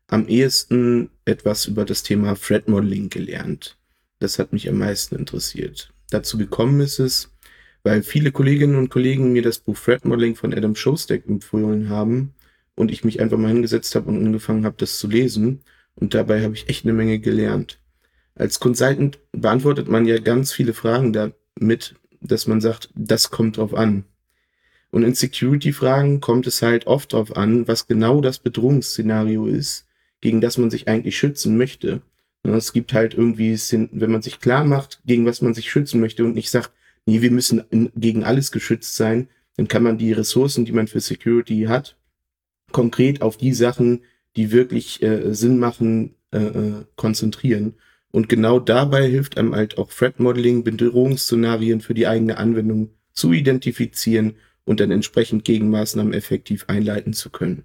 am 0.06 0.26
ehesten 0.26 1.10
etwas 1.24 1.66
über 1.66 1.84
das 1.84 2.02
Thema 2.02 2.34
Threat 2.34 2.68
Modeling 2.68 3.10
gelernt. 3.10 3.78
Das 4.18 4.38
hat 4.38 4.52
mich 4.52 4.68
am 4.68 4.78
meisten 4.78 5.16
interessiert. 5.16 5.92
Dazu 6.10 6.38
gekommen 6.38 6.80
ist 6.80 6.98
es, 6.98 7.31
weil 7.82 8.02
viele 8.02 8.32
Kolleginnen 8.32 8.76
und 8.76 8.90
Kollegen 8.90 9.32
mir 9.32 9.42
das 9.42 9.58
Buch 9.58 9.78
Threat 9.78 10.04
Modeling 10.04 10.36
von 10.36 10.54
Adam 10.54 10.76
Shostak 10.76 11.26
empfohlen 11.26 11.88
haben 11.88 12.34
und 12.74 12.90
ich 12.90 13.04
mich 13.04 13.20
einfach 13.20 13.38
mal 13.38 13.48
hingesetzt 13.48 13.94
habe 13.94 14.08
und 14.08 14.24
angefangen 14.24 14.64
habe, 14.64 14.76
das 14.78 14.98
zu 14.98 15.08
lesen. 15.08 15.60
Und 15.94 16.14
dabei 16.14 16.42
habe 16.42 16.54
ich 16.54 16.68
echt 16.68 16.84
eine 16.84 16.94
Menge 16.94 17.18
gelernt. 17.18 17.78
Als 18.34 18.60
Consultant 18.60 19.18
beantwortet 19.32 19.88
man 19.88 20.06
ja 20.06 20.18
ganz 20.18 20.52
viele 20.52 20.72
Fragen 20.72 21.12
damit, 21.12 21.94
dass 22.20 22.46
man 22.46 22.60
sagt, 22.60 22.90
das 22.94 23.30
kommt 23.30 23.58
drauf 23.58 23.74
an. 23.74 24.04
Und 24.90 25.04
in 25.04 25.14
Security-Fragen 25.14 26.20
kommt 26.20 26.46
es 26.46 26.62
halt 26.62 26.86
oft 26.86 27.12
drauf 27.12 27.36
an, 27.36 27.66
was 27.66 27.88
genau 27.88 28.20
das 28.20 28.38
Bedrohungsszenario 28.38 29.46
ist, 29.46 29.86
gegen 30.20 30.40
das 30.40 30.58
man 30.58 30.70
sich 30.70 30.86
eigentlich 30.88 31.16
schützen 31.18 31.56
möchte. 31.56 32.02
Es 32.42 32.72
gibt 32.72 32.92
halt 32.92 33.14
irgendwie, 33.14 33.54
wenn 33.92 34.10
man 34.10 34.22
sich 34.22 34.40
klar 34.40 34.64
macht, 34.64 35.00
gegen 35.06 35.26
was 35.26 35.42
man 35.42 35.54
sich 35.54 35.70
schützen 35.70 36.00
möchte 36.00 36.24
und 36.24 36.34
nicht 36.34 36.50
sagt, 36.50 36.72
nee, 37.06 37.22
wir 37.22 37.30
müssen 37.30 37.62
in, 37.70 37.90
gegen 37.96 38.24
alles 38.24 38.52
geschützt 38.52 38.96
sein, 38.96 39.28
dann 39.56 39.68
kann 39.68 39.82
man 39.82 39.98
die 39.98 40.12
Ressourcen, 40.12 40.64
die 40.64 40.72
man 40.72 40.88
für 40.88 41.00
Security 41.00 41.64
hat, 41.68 41.96
konkret 42.70 43.22
auf 43.22 43.36
die 43.36 43.52
Sachen, 43.52 44.02
die 44.36 44.50
wirklich 44.50 45.02
äh, 45.02 45.34
Sinn 45.34 45.58
machen, 45.58 46.14
äh, 46.32 46.38
äh, 46.38 46.84
konzentrieren. 46.96 47.74
Und 48.10 48.28
genau 48.28 48.60
dabei 48.60 49.08
hilft 49.08 49.38
einem 49.38 49.54
halt 49.54 49.78
auch 49.78 49.92
Threat 49.92 50.20
Modeling, 50.20 50.64
Bedrohungsszenarien 50.64 51.80
für 51.80 51.94
die 51.94 52.06
eigene 52.06 52.38
Anwendung 52.38 52.90
zu 53.12 53.32
identifizieren 53.32 54.36
und 54.64 54.80
dann 54.80 54.90
entsprechend 54.90 55.44
Gegenmaßnahmen 55.44 56.12
effektiv 56.12 56.64
einleiten 56.68 57.12
zu 57.12 57.30
können. 57.30 57.64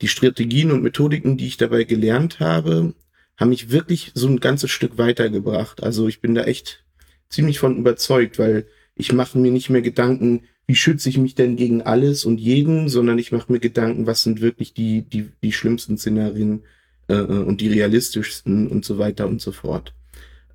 Die 0.00 0.08
Strategien 0.08 0.70
und 0.70 0.82
Methodiken, 0.82 1.36
die 1.36 1.46
ich 1.46 1.56
dabei 1.56 1.84
gelernt 1.84 2.40
habe, 2.40 2.94
haben 3.36 3.50
mich 3.50 3.70
wirklich 3.70 4.12
so 4.14 4.28
ein 4.28 4.40
ganzes 4.40 4.70
Stück 4.70 4.98
weitergebracht. 4.98 5.82
Also 5.82 6.08
ich 6.08 6.20
bin 6.20 6.34
da 6.34 6.44
echt 6.44 6.84
ziemlich 7.30 7.58
von 7.58 7.78
überzeugt, 7.78 8.38
weil 8.38 8.66
ich 8.94 9.12
mache 9.12 9.38
mir 9.38 9.50
nicht 9.50 9.70
mehr 9.70 9.82
Gedanken, 9.82 10.42
wie 10.66 10.76
schütze 10.76 11.08
ich 11.08 11.18
mich 11.18 11.34
denn 11.34 11.56
gegen 11.56 11.82
alles 11.82 12.24
und 12.24 12.38
jeden, 12.38 12.88
sondern 12.88 13.18
ich 13.18 13.32
mache 13.32 13.50
mir 13.50 13.60
Gedanken, 13.60 14.06
was 14.06 14.22
sind 14.22 14.40
wirklich 14.40 14.74
die, 14.74 15.02
die, 15.02 15.30
die 15.42 15.52
schlimmsten 15.52 15.96
Szenarien 15.96 16.62
äh, 17.08 17.14
äh 17.14 17.24
und 17.24 17.60
die 17.60 17.68
realistischsten 17.68 18.68
und 18.68 18.84
so 18.84 18.98
weiter 18.98 19.26
und 19.26 19.40
so 19.40 19.52
fort. 19.52 19.94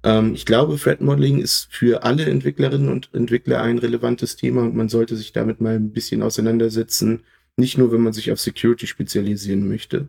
Ähm, 0.04 0.34
ich 0.34 0.46
glaube, 0.46 0.78
Threat 0.78 1.02
Modeling 1.02 1.42
ist 1.42 1.68
für 1.72 2.04
alle 2.04 2.26
Entwicklerinnen 2.26 2.90
und 2.90 3.10
Entwickler 3.14 3.62
ein 3.62 3.80
relevantes 3.80 4.36
Thema 4.38 4.62
und 4.62 4.76
man 4.76 4.88
sollte 4.88 5.18
sich 5.18 5.34
damit 5.34 5.60
mal 5.60 5.76
ein 5.76 5.92
bisschen 5.92 6.22
auseinandersetzen, 6.22 7.24
nicht 7.58 7.78
nur, 7.78 7.92
wenn 7.92 8.02
man 8.02 8.14
sich 8.14 8.32
auf 8.32 8.40
Security 8.40 8.88
spezialisieren 8.88 9.68
möchte. 9.68 10.08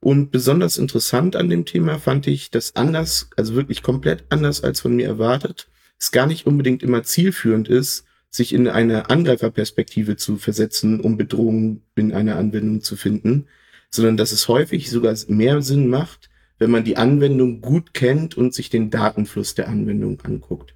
Und 0.00 0.30
besonders 0.30 0.78
interessant 0.78 1.36
an 1.36 1.50
dem 1.50 1.66
Thema 1.66 1.98
fand 1.98 2.26
ich, 2.26 2.50
dass 2.50 2.74
anders, 2.74 3.28
also 3.36 3.54
wirklich 3.54 3.82
komplett 3.82 4.24
anders 4.30 4.64
als 4.64 4.80
von 4.80 4.96
mir 4.96 5.06
erwartet, 5.06 5.68
es 6.00 6.12
gar 6.12 6.26
nicht 6.26 6.46
unbedingt 6.46 6.82
immer 6.82 7.02
zielführend 7.02 7.68
ist, 7.68 8.04
sich 8.30 8.54
in 8.54 8.68
eine 8.68 9.10
Angreiferperspektive 9.10 10.16
zu 10.16 10.36
versetzen, 10.36 11.00
um 11.00 11.16
Bedrohungen 11.16 11.82
in 11.94 12.12
einer 12.12 12.36
Anwendung 12.36 12.80
zu 12.80 12.96
finden, 12.96 13.48
sondern 13.90 14.16
dass 14.16 14.32
es 14.32 14.48
häufig 14.48 14.90
sogar 14.90 15.14
mehr 15.28 15.62
Sinn 15.62 15.88
macht, 15.88 16.30
wenn 16.58 16.70
man 16.70 16.84
die 16.84 16.96
Anwendung 16.96 17.60
gut 17.60 17.92
kennt 17.92 18.36
und 18.36 18.54
sich 18.54 18.70
den 18.70 18.90
Datenfluss 18.90 19.54
der 19.54 19.68
Anwendung 19.68 20.20
anguckt. 20.22 20.74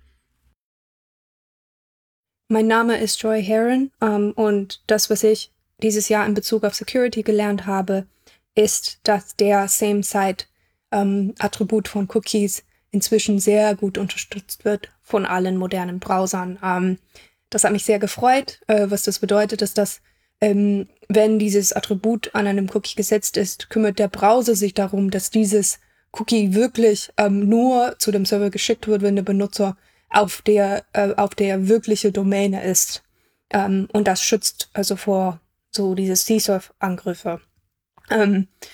Mein 2.49 2.67
Name 2.67 2.99
ist 2.99 3.23
Joy 3.23 3.43
Heron 3.43 3.91
ähm, 4.03 4.33
und 4.33 4.83
das, 4.87 5.09
was 5.09 5.25
ich 5.25 5.51
dieses 5.83 6.09
Jahr 6.09 6.27
in 6.27 6.35
Bezug 6.35 6.65
auf 6.65 6.75
Security 6.75 7.23
gelernt 7.23 7.67
habe, 7.67 8.07
ist, 8.55 9.01
dass 9.05 9.37
der 9.37 9.69
Same-Site-Attribut 9.69 11.87
ähm, 11.87 11.91
von 11.91 12.09
Cookies 12.13 12.65
inzwischen 12.95 13.39
sehr 13.39 13.75
gut 13.75 13.99
unterstützt 13.99 14.65
wird 14.65 14.91
von 15.03 15.27
allen 15.27 15.57
modernen 15.57 15.99
Browsern. 15.99 16.59
Ähm, 16.63 16.99
das 17.51 17.65
hat 17.65 17.73
mich 17.73 17.85
sehr 17.85 17.99
gefreut. 17.99 18.61
Äh, 18.69 18.87
was 18.89 19.03
das 19.03 19.19
bedeutet, 19.19 19.61
ist, 19.61 19.77
dass 19.77 20.01
ähm, 20.41 20.89
wenn 21.09 21.39
dieses 21.39 21.73
Attribut 21.73 22.35
an 22.35 22.47
einem 22.47 22.69
Cookie 22.73 22.97
gesetzt 22.97 23.37
ist, 23.37 23.71
kümmert 23.71 23.99
der 23.99 24.09
Browser 24.09 24.55
sich 24.55 24.75
darum, 24.75 25.11
dass 25.11 25.31
dieses 25.31 25.81
Cookie 26.13 26.55
wirklich 26.55 27.11
ähm, 27.17 27.49
nur 27.49 27.97
zu 27.99 28.13
dem 28.13 28.25
Server 28.25 28.51
geschickt 28.51 28.87
wird, 28.87 29.03
wenn 29.03 29.17
der 29.17 29.23
Benutzer 29.23 29.77
auf 30.09 30.43
der, 30.43 30.85
äh, 30.93 31.15
auf 31.15 31.35
der 31.35 31.69
wirkliche 31.69 32.13
Domäne 32.13 32.65
ist. 32.65 33.03
Ähm, 33.51 33.89
und 33.93 34.07
das 34.07 34.23
schützt 34.23 34.71
also 34.73 34.97
vor 34.97 35.41
so 35.71 35.95
diese 35.95 36.15
C-Surf-Angriffe. 36.15 37.41
Ähm, 38.11 38.49
äh, 38.53 38.67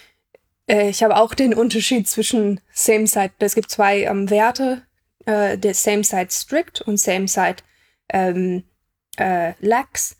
ich 0.70 1.02
habe 1.02 1.16
auch 1.16 1.34
den 1.34 1.54
Unterschied 1.54 2.08
zwischen 2.08 2.60
Same-Site, 2.72 3.32
es 3.40 3.54
gibt 3.54 3.70
zwei 3.70 4.02
ähm, 4.04 4.30
Werte, 4.30 4.82
äh, 5.26 5.58
der 5.58 5.74
Same-Site 5.74 6.30
Strict 6.30 6.82
und 6.84 6.98
Same-Site 6.98 7.62
ähm, 8.08 8.64
äh, 9.16 9.52
Lax. 9.60 10.16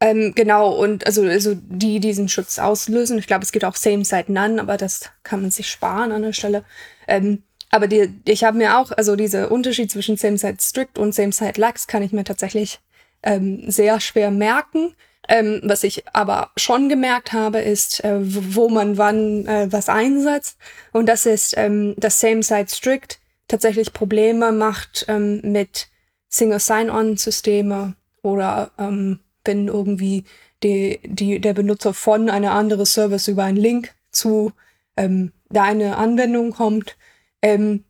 Ähm, 0.00 0.32
genau, 0.34 0.70
und 0.70 1.06
also, 1.06 1.22
also 1.24 1.54
die 1.54 2.00
diesen 2.00 2.28
Schutz 2.28 2.58
auslösen. 2.58 3.18
Ich 3.18 3.26
glaube, 3.26 3.44
es 3.44 3.52
gibt 3.52 3.66
auch 3.66 3.76
Same-Site 3.76 4.32
None, 4.32 4.60
aber 4.60 4.78
das 4.78 5.10
kann 5.22 5.42
man 5.42 5.50
sich 5.50 5.68
sparen 5.68 6.10
an 6.12 6.22
der 6.22 6.32
Stelle. 6.32 6.64
Ähm, 7.06 7.42
aber 7.70 7.86
die, 7.86 8.12
ich 8.24 8.44
habe 8.44 8.56
mir 8.56 8.78
auch, 8.78 8.92
also 8.92 9.14
dieser 9.14 9.50
Unterschied 9.50 9.90
zwischen 9.90 10.16
Same-Site 10.16 10.56
Strict 10.60 10.98
und 10.98 11.14
Same-Site 11.14 11.60
Lax 11.60 11.86
kann 11.86 12.02
ich 12.02 12.12
mir 12.12 12.24
tatsächlich 12.24 12.80
ähm, 13.22 13.70
sehr 13.70 14.00
schwer 14.00 14.30
merken. 14.30 14.94
Ähm, 15.32 15.60
was 15.62 15.84
ich 15.84 16.04
aber 16.12 16.50
schon 16.56 16.88
gemerkt 16.88 17.32
habe, 17.32 17.60
ist, 17.60 18.02
äh, 18.02 18.18
wo 18.20 18.68
man 18.68 18.98
wann 18.98 19.46
äh, 19.46 19.68
was 19.70 19.88
einsetzt. 19.88 20.58
Und 20.92 21.06
das 21.06 21.24
ist, 21.24 21.54
ähm, 21.56 21.94
dass 21.98 22.18
Same-Site 22.18 22.74
Strict 22.74 23.20
tatsächlich 23.46 23.92
Probleme 23.92 24.50
macht 24.50 25.04
ähm, 25.06 25.40
mit 25.44 25.86
Single 26.28 26.58
Sign-On-Systeme 26.58 27.94
oder 28.22 28.72
ähm, 28.76 29.20
wenn 29.44 29.68
irgendwie 29.68 30.24
die, 30.64 30.98
die, 31.04 31.40
der 31.40 31.54
Benutzer 31.54 31.94
von 31.94 32.28
einer 32.28 32.50
anderen 32.50 32.84
Service 32.84 33.28
über 33.28 33.44
einen 33.44 33.56
Link 33.56 33.94
zu 34.10 34.52
ähm, 34.96 35.32
deine 35.48 35.96
Anwendung 35.96 36.50
kommt, 36.50 36.96
ähm, 37.40 37.84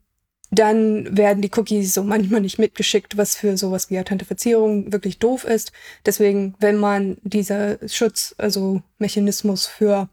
dann 0.51 1.17
werden 1.17 1.41
die 1.41 1.51
Cookies 1.55 1.93
so 1.93 2.03
manchmal 2.03 2.41
nicht 2.41 2.59
mitgeschickt, 2.59 3.17
was 3.17 3.35
für 3.37 3.55
sowas 3.57 3.89
wie 3.89 3.99
Authentifizierung 3.99 4.91
wirklich 4.91 5.17
doof 5.17 5.45
ist. 5.45 5.71
Deswegen, 6.05 6.55
wenn 6.59 6.77
man 6.77 7.17
dieser 7.23 7.77
Schutz, 7.87 8.35
also 8.37 8.81
Mechanismus 8.97 9.65
für, 9.65 10.09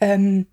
ähm, 0.00 0.46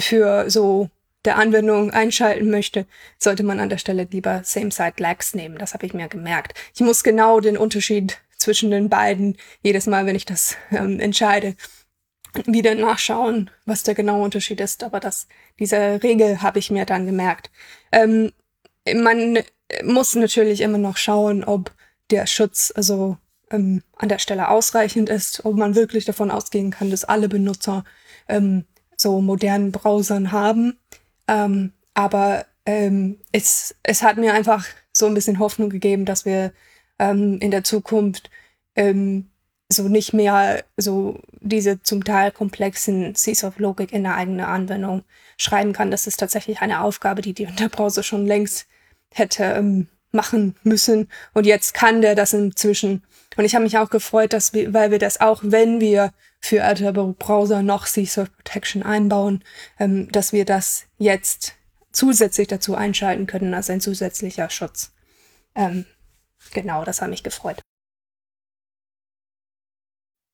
für 0.00 0.48
so 0.48 0.88
der 1.26 1.36
Anwendung 1.36 1.90
einschalten 1.90 2.50
möchte, 2.50 2.86
sollte 3.18 3.42
man 3.42 3.60
an 3.60 3.68
der 3.68 3.76
Stelle 3.76 4.08
lieber 4.10 4.40
Same-Side-Lags 4.42 5.34
nehmen. 5.34 5.58
Das 5.58 5.74
habe 5.74 5.84
ich 5.84 5.92
mir 5.92 6.08
gemerkt. 6.08 6.54
Ich 6.74 6.80
muss 6.80 7.04
genau 7.04 7.40
den 7.40 7.58
Unterschied 7.58 8.18
zwischen 8.38 8.70
den 8.70 8.88
beiden 8.88 9.36
jedes 9.62 9.86
Mal, 9.86 10.06
wenn 10.06 10.16
ich 10.16 10.24
das 10.24 10.56
ähm, 10.70 10.98
entscheide, 10.98 11.56
wieder 12.46 12.74
nachschauen, 12.74 13.50
was 13.66 13.82
der 13.82 13.94
genaue 13.94 14.22
Unterschied 14.22 14.60
ist. 14.60 14.82
Aber 14.82 15.00
das, 15.00 15.26
diese 15.58 16.02
Regel 16.02 16.40
habe 16.40 16.58
ich 16.58 16.70
mir 16.70 16.86
dann 16.86 17.04
gemerkt. 17.04 17.50
Ähm, 17.92 18.32
man 18.94 19.38
muss 19.84 20.14
natürlich 20.14 20.60
immer 20.60 20.78
noch 20.78 20.96
schauen, 20.96 21.44
ob 21.44 21.72
der 22.10 22.26
Schutz 22.26 22.72
also 22.74 23.16
ähm, 23.50 23.82
an 23.96 24.08
der 24.08 24.18
Stelle 24.18 24.48
ausreichend 24.48 25.08
ist, 25.08 25.44
ob 25.44 25.56
man 25.56 25.74
wirklich 25.74 26.04
davon 26.04 26.30
ausgehen 26.30 26.70
kann, 26.70 26.90
dass 26.90 27.04
alle 27.04 27.28
Benutzer 27.28 27.84
ähm, 28.28 28.64
so 28.96 29.20
modernen 29.20 29.72
Browsern 29.72 30.32
haben. 30.32 30.78
Ähm, 31.26 31.72
aber 31.94 32.46
ähm, 32.66 33.18
es, 33.32 33.74
es 33.82 34.02
hat 34.02 34.16
mir 34.16 34.34
einfach 34.34 34.66
so 34.92 35.06
ein 35.06 35.14
bisschen 35.14 35.38
Hoffnung 35.38 35.70
gegeben, 35.70 36.04
dass 36.04 36.24
wir 36.24 36.52
ähm, 36.98 37.38
in 37.40 37.50
der 37.50 37.64
Zukunft 37.64 38.30
ähm, 38.76 39.30
so 39.70 39.88
nicht 39.88 40.14
mehr 40.14 40.64
so 40.76 41.20
diese 41.40 41.82
zum 41.82 42.04
Teil 42.04 42.30
komplexen 42.30 43.14
CSOF-Logik 43.14 43.92
in 43.92 44.04
der 44.04 44.16
eigenen 44.16 44.46
Anwendung 44.46 45.02
schreiben 45.36 45.72
kann. 45.72 45.90
Das 45.90 46.06
ist 46.06 46.18
tatsächlich 46.18 46.60
eine 46.60 46.82
Aufgabe, 46.82 47.22
die 47.22 47.34
die 47.34 47.46
der 47.46 47.68
Browser 47.68 48.02
schon 48.02 48.26
längst 48.26 48.66
hätte 49.14 49.44
ähm, 49.44 49.88
machen 50.12 50.56
müssen. 50.62 51.08
Und 51.34 51.46
jetzt 51.46 51.74
kann 51.74 52.00
der 52.02 52.14
das 52.14 52.32
inzwischen. 52.32 53.04
Und 53.36 53.44
ich 53.44 53.54
habe 53.54 53.64
mich 53.64 53.78
auch 53.78 53.90
gefreut, 53.90 54.32
dass 54.32 54.52
wir, 54.52 54.72
weil 54.74 54.90
wir 54.90 54.98
das 54.98 55.20
auch, 55.20 55.40
wenn 55.44 55.80
wir 55.80 56.12
für 56.40 56.60
ältere 56.60 56.92
Browser 56.92 57.62
noch 57.62 57.86
C-Surf 57.86 58.30
Protection 58.36 58.82
einbauen, 58.82 59.44
ähm, 59.78 60.10
dass 60.10 60.32
wir 60.32 60.44
das 60.44 60.84
jetzt 60.98 61.54
zusätzlich 61.92 62.48
dazu 62.48 62.74
einschalten 62.74 63.26
können 63.26 63.54
als 63.54 63.70
ein 63.70 63.80
zusätzlicher 63.80 64.50
Schutz. 64.50 64.92
Ähm, 65.54 65.84
genau, 66.52 66.84
das 66.84 67.02
hat 67.02 67.10
mich 67.10 67.22
gefreut. 67.22 67.60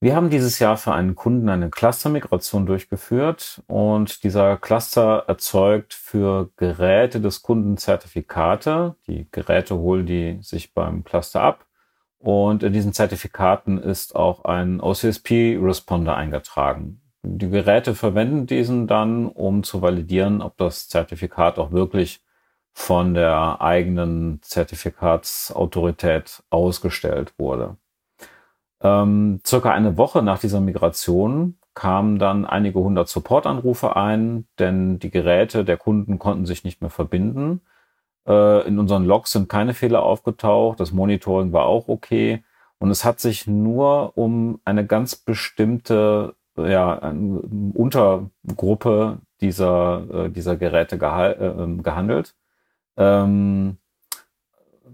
Wir 0.00 0.14
haben 0.14 0.28
dieses 0.28 0.58
Jahr 0.58 0.76
für 0.76 0.92
einen 0.92 1.14
Kunden 1.14 1.48
eine 1.48 1.70
Cluster-Migration 1.70 2.66
durchgeführt 2.66 3.62
und 3.66 4.22
dieser 4.22 4.58
Cluster 4.58 5.24
erzeugt 5.28 5.94
für 5.94 6.50
Geräte 6.56 7.20
des 7.20 7.42
Kunden 7.42 7.78
Zertifikate. 7.78 8.96
Die 9.06 9.28
Geräte 9.30 9.76
holen 9.76 10.04
die 10.04 10.38
sich 10.42 10.74
beim 10.74 11.04
Cluster 11.04 11.40
ab 11.40 11.66
und 12.18 12.62
in 12.62 12.72
diesen 12.72 12.94
Zertifikaten 12.94 13.76
ist 13.76 14.16
auch 14.16 14.46
ein 14.46 14.80
OCSP-Responder 14.80 16.16
eingetragen. 16.16 17.02
Die 17.22 17.50
Geräte 17.50 17.94
verwenden 17.94 18.46
diesen 18.46 18.86
dann, 18.86 19.28
um 19.28 19.62
zu 19.62 19.82
validieren, 19.82 20.40
ob 20.40 20.56
das 20.56 20.88
Zertifikat 20.88 21.58
auch 21.58 21.72
wirklich 21.72 22.24
von 22.72 23.12
der 23.12 23.60
eigenen 23.60 24.40
Zertifikatsautorität 24.42 26.42
ausgestellt 26.48 27.34
wurde. 27.38 27.76
Ähm, 28.84 29.40
circa 29.44 29.72
eine 29.72 29.96
Woche 29.96 30.22
nach 30.22 30.38
dieser 30.38 30.60
Migration 30.60 31.56
kamen 31.74 32.20
dann 32.20 32.44
einige 32.44 32.78
hundert 32.78 33.08
Supportanrufe 33.08 33.96
ein, 33.96 34.46
denn 34.60 35.00
die 35.00 35.10
Geräte 35.10 35.64
der 35.64 35.76
Kunden 35.76 36.20
konnten 36.20 36.46
sich 36.46 36.62
nicht 36.62 36.80
mehr 36.80 36.90
verbinden. 36.90 37.62
Äh, 38.28 38.66
in 38.68 38.78
unseren 38.78 39.04
Logs 39.04 39.32
sind 39.32 39.48
keine 39.48 39.74
Fehler 39.74 40.04
aufgetaucht, 40.04 40.78
das 40.78 40.92
Monitoring 40.92 41.52
war 41.52 41.64
auch 41.66 41.88
okay. 41.88 42.44
Und 42.78 42.90
es 42.90 43.04
hat 43.04 43.18
sich 43.18 43.46
nur 43.46 44.16
um 44.16 44.60
eine 44.64 44.86
ganz 44.86 45.16
bestimmte 45.16 46.36
ja, 46.56 46.98
eine 46.98 47.40
Untergruppe 47.74 49.18
dieser, 49.40 50.26
äh, 50.26 50.30
dieser 50.30 50.56
Geräte 50.56 50.96
äh, 50.96 51.46
ähm, 51.46 51.82
gehandelt. 51.82 52.34
Ähm, 52.96 53.78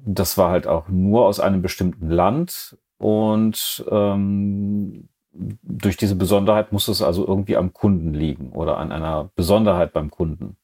das 0.05 0.38
war 0.38 0.50
halt 0.50 0.66
auch 0.66 0.88
nur 0.88 1.26
aus 1.26 1.40
einem 1.40 1.62
bestimmten 1.62 2.09
Land 2.09 2.79
und 3.00 3.82
ähm, 3.90 5.08
durch 5.32 5.96
diese 5.96 6.16
Besonderheit 6.16 6.70
muss 6.70 6.86
es 6.88 7.00
also 7.00 7.26
irgendwie 7.26 7.56
am 7.56 7.72
Kunden 7.72 8.12
liegen 8.12 8.52
oder 8.52 8.76
an 8.76 8.92
einer 8.92 9.30
Besonderheit 9.34 9.94
beim 9.94 10.10
Kunden. 10.10 10.58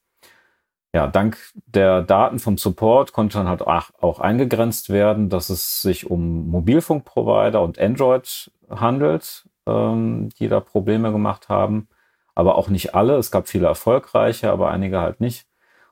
Ja, 0.92 1.07
dank 1.07 1.38
der 1.66 2.03
Daten 2.03 2.38
vom 2.38 2.59
Support 2.59 3.14
konnte 3.14 3.38
dann 3.38 3.49
halt 3.49 3.62
auch 3.62 4.20
eingegrenzt 4.20 4.90
werden, 4.90 5.31
dass 5.31 5.49
es 5.49 5.81
sich 5.81 6.11
um 6.11 6.49
Mobilfunkprovider 6.51 7.62
und 7.62 7.79
Android 7.79 8.51
handelt, 8.68 9.49
ähm, 9.66 10.29
die 10.38 10.49
da 10.49 10.61
Probleme 10.61 11.12
gemacht 11.12 11.49
haben. 11.49 11.88
Aber 12.35 12.57
auch 12.57 12.68
nicht 12.68 12.94
alle. 12.94 13.16
Es 13.16 13.31
gab 13.31 13.49
viele 13.49 13.66
erfolgreiche, 13.66 14.51
aber 14.53 14.70
einige 14.70 15.01
halt 15.01 15.20
nicht. 15.20 15.46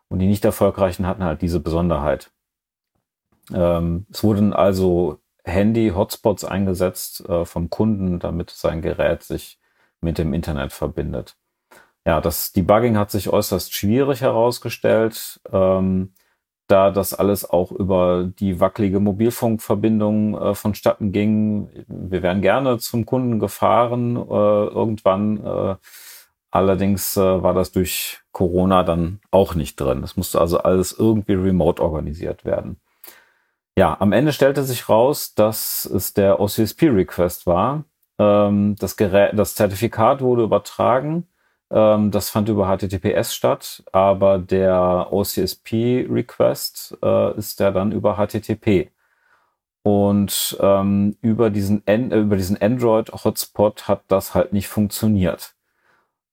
Und 0.08 0.18
die 0.18 0.26
nicht 0.26 0.44
erfolgreichen 0.44 1.06
hatten 1.06 1.24
halt 1.24 1.40
diese 1.40 1.60
Besonderheit. 1.60 2.30
Ähm, 3.52 4.06
es 4.10 4.22
wurden 4.22 4.52
also 4.52 5.20
Handy-Hotspots 5.44 6.44
eingesetzt 6.44 7.28
äh, 7.28 7.44
vom 7.44 7.70
Kunden, 7.70 8.18
damit 8.18 8.50
sein 8.50 8.82
Gerät 8.82 9.22
sich 9.22 9.58
mit 10.00 10.18
dem 10.18 10.34
Internet 10.34 10.72
verbindet. 10.72 11.36
Ja, 12.06 12.20
das 12.20 12.52
Debugging 12.52 12.98
hat 12.98 13.10
sich 13.10 13.30
äußerst 13.30 13.72
schwierig 13.72 14.20
herausgestellt, 14.20 15.40
ähm, 15.50 16.12
da 16.66 16.90
das 16.90 17.14
alles 17.14 17.48
auch 17.48 17.72
über 17.72 18.24
die 18.24 18.60
wackelige 18.60 19.00
Mobilfunkverbindung 19.00 20.36
äh, 20.36 20.54
vonstatten 20.54 21.12
ging. 21.12 21.68
Wir 21.88 22.22
wären 22.22 22.40
gerne 22.42 22.78
zum 22.78 23.06
Kunden 23.06 23.38
gefahren 23.38 24.16
äh, 24.16 24.20
irgendwann. 24.20 25.44
Äh, 25.44 25.76
allerdings 26.50 27.16
äh, 27.16 27.42
war 27.42 27.54
das 27.54 27.72
durch 27.72 28.20
Corona 28.32 28.82
dann 28.82 29.20
auch 29.30 29.54
nicht 29.54 29.76
drin. 29.76 30.02
Es 30.02 30.16
musste 30.16 30.40
also 30.40 30.58
alles 30.58 30.92
irgendwie 30.98 31.34
remote 31.34 31.82
organisiert 31.82 32.44
werden. 32.44 32.80
Ja, 33.76 33.96
am 34.00 34.12
Ende 34.12 34.32
stellte 34.32 34.62
sich 34.62 34.88
raus, 34.88 35.34
dass 35.34 35.84
es 35.84 36.14
der 36.14 36.40
OCSP-Request 36.40 37.46
war. 37.46 37.84
Ähm, 38.18 38.76
das, 38.78 38.96
Gerät, 38.96 39.32
das 39.38 39.54
Zertifikat 39.56 40.20
wurde 40.20 40.44
übertragen 40.44 41.26
ähm, 41.74 42.10
das 42.12 42.30
fand 42.30 42.48
über 42.48 42.66
HTTPS 42.68 43.34
statt, 43.34 43.82
aber 43.92 44.38
der 44.38 45.08
OCSP-Request 45.12 46.98
äh, 47.02 47.36
ist 47.36 47.58
ja 47.60 47.70
dann 47.72 47.92
über 47.92 48.16
HTTP. 48.16 48.90
Und 49.82 50.56
ähm, 50.60 51.16
über 51.20 51.50
diesen, 51.50 51.82
An 51.86 52.10
über 52.12 52.36
diesen 52.36 52.60
Android-Hotspot 52.60 53.88
hat 53.88 54.02
das 54.08 54.34
halt 54.34 54.52
nicht 54.52 54.68
funktioniert. 54.68 55.53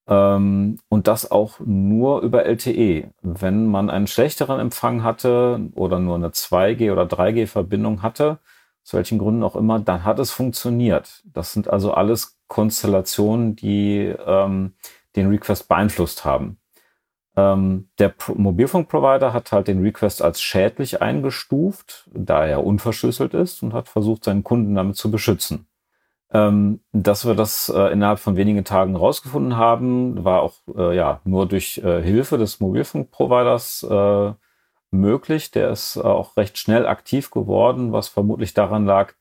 Ähm, 0.07 0.79
und 0.89 1.07
das 1.07 1.29
auch 1.31 1.59
nur 1.59 2.21
über 2.21 2.45
LTE. 2.45 3.11
Wenn 3.21 3.67
man 3.67 3.89
einen 3.89 4.07
schlechteren 4.07 4.59
Empfang 4.59 5.03
hatte 5.03 5.69
oder 5.75 5.99
nur 5.99 6.15
eine 6.15 6.29
2G 6.29 6.91
oder 6.91 7.03
3G-Verbindung 7.03 8.01
hatte, 8.01 8.39
aus 8.83 8.93
welchen 8.93 9.19
Gründen 9.19 9.43
auch 9.43 9.55
immer, 9.55 9.79
dann 9.79 10.03
hat 10.03 10.19
es 10.19 10.31
funktioniert. 10.31 11.23
Das 11.25 11.53
sind 11.53 11.69
also 11.69 11.93
alles 11.93 12.39
Konstellationen, 12.47 13.55
die 13.55 14.13
ähm, 14.25 14.73
den 15.15 15.29
Request 15.29 15.67
beeinflusst 15.67 16.25
haben. 16.25 16.57
Ähm, 17.35 17.89
der 17.97 18.09
Pro 18.09 18.33
Mobilfunkprovider 18.35 19.33
hat 19.33 19.51
halt 19.51 19.67
den 19.67 19.81
Request 19.81 20.21
als 20.21 20.41
schädlich 20.41 21.01
eingestuft, 21.01 22.09
da 22.13 22.45
er 22.45 22.65
unverschlüsselt 22.65 23.33
ist 23.33 23.63
und 23.63 23.73
hat 23.73 23.87
versucht, 23.87 24.25
seinen 24.25 24.43
Kunden 24.43 24.75
damit 24.75 24.97
zu 24.97 25.11
beschützen. 25.11 25.67
Ähm, 26.33 26.79
dass 26.93 27.25
wir 27.25 27.35
das 27.35 27.67
äh, 27.69 27.91
innerhalb 27.91 28.19
von 28.19 28.37
wenigen 28.37 28.63
Tagen 28.63 28.95
rausgefunden 28.95 29.57
haben, 29.57 30.23
war 30.23 30.41
auch 30.41 30.53
äh, 30.75 30.95
ja 30.95 31.19
nur 31.25 31.45
durch 31.45 31.79
äh, 31.79 32.01
Hilfe 32.01 32.37
des 32.37 32.61
Mobilfunkproviders 32.61 33.83
äh, 33.83 34.33
möglich. 34.91 35.51
Der 35.51 35.71
ist 35.71 35.97
auch 35.97 36.37
recht 36.37 36.57
schnell 36.57 36.87
aktiv 36.87 37.31
geworden, 37.31 37.91
was 37.91 38.07
vermutlich 38.07 38.53
daran 38.53 38.85
lag, 38.85 39.13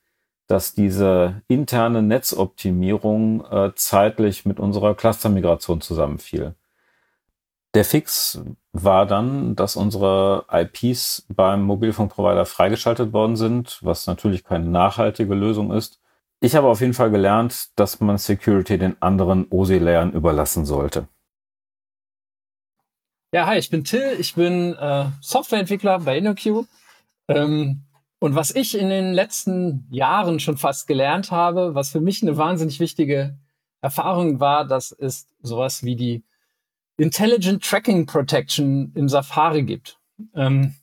dass 0.47 0.75
diese 0.75 1.43
interne 1.49 2.03
Netzoptimierung 2.03 3.45
äh, 3.51 3.73
zeitlich 3.75 4.47
mit 4.47 4.61
unserer 4.61 4.95
Clustermigration 4.95 5.81
zusammenfiel. 5.81 6.55
Der 7.75 7.85
Fix 7.85 8.43
war 8.73 9.07
dann, 9.07 9.55
dass 9.55 9.77
unsere 9.77 10.45
IPs 10.51 11.27
beim 11.29 11.63
Mobilfunkprovider 11.63 12.47
freigeschaltet 12.47 13.13
worden 13.13 13.37
sind, 13.37 13.79
was 13.83 14.07
natürlich 14.09 14.43
keine 14.43 14.67
nachhaltige 14.67 15.35
Lösung 15.35 15.73
ist. 15.73 16.00
Ich 16.43 16.57
habe 16.57 16.69
auf 16.69 16.81
jeden 16.81 16.95
Fall 16.95 17.11
gelernt, 17.11 17.69
dass 17.77 18.01
man 18.01 18.17
Security 18.17 18.79
den 18.79 19.01
anderen 19.03 19.47
OSI-Layern 19.51 20.13
überlassen 20.13 20.65
sollte. 20.65 21.07
Ja, 23.33 23.47
hi, 23.47 23.59
ich 23.59 23.69
bin 23.69 23.85
Till, 23.85 24.17
ich 24.19 24.35
bin 24.35 24.75
äh, 24.75 25.07
Softwareentwickler 25.21 26.01
bei 26.01 26.17
InnoQ. 26.19 26.67
Ähm, 27.29 27.83
und 28.19 28.35
was 28.35 28.55
ich 28.55 28.77
in 28.77 28.89
den 28.89 29.13
letzten 29.13 29.87
Jahren 29.91 30.41
schon 30.41 30.57
fast 30.57 30.87
gelernt 30.87 31.31
habe, 31.31 31.75
was 31.75 31.91
für 31.91 32.01
mich 32.01 32.23
eine 32.23 32.37
wahnsinnig 32.37 32.81
wichtige 32.81 33.39
Erfahrung 33.83 34.41
war, 34.41 34.67
das 34.67 34.93
ist 34.93 35.29
sowas 35.43 35.85
wie 35.85 35.95
die 35.95 36.25
Intelligent 36.97 37.63
Tracking 37.63 38.07
Protection 38.07 38.93
im 38.95 39.09
Safari 39.09 39.63
gibt. 39.63 39.99
Ähm, 40.35 40.75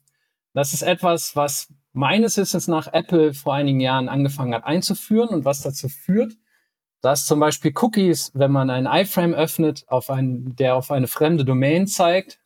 das 0.53 0.73
ist 0.73 0.83
etwas, 0.83 1.35
was 1.35 1.67
meines 1.97 2.37
Wissens 2.37 2.67
nach 2.67 2.93
Apple 2.93 3.33
vor 3.33 3.55
einigen 3.55 3.79
Jahren 3.79 4.07
angefangen 4.07 4.53
hat 4.53 4.65
einzuführen 4.65 5.29
und 5.29 5.45
was 5.45 5.63
dazu 5.63 5.89
führt, 5.89 6.33
dass 7.01 7.25
zum 7.25 7.39
Beispiel 7.39 7.73
Cookies, 7.75 8.31
wenn 8.35 8.51
man 8.51 8.69
einen 8.69 8.85
iFrame 8.85 9.33
öffnet, 9.33 9.83
auf 9.87 10.11
einen, 10.11 10.55
der 10.55 10.75
auf 10.75 10.91
eine 10.91 11.07
fremde 11.07 11.43
Domain 11.43 11.87
zeigt, 11.87 12.39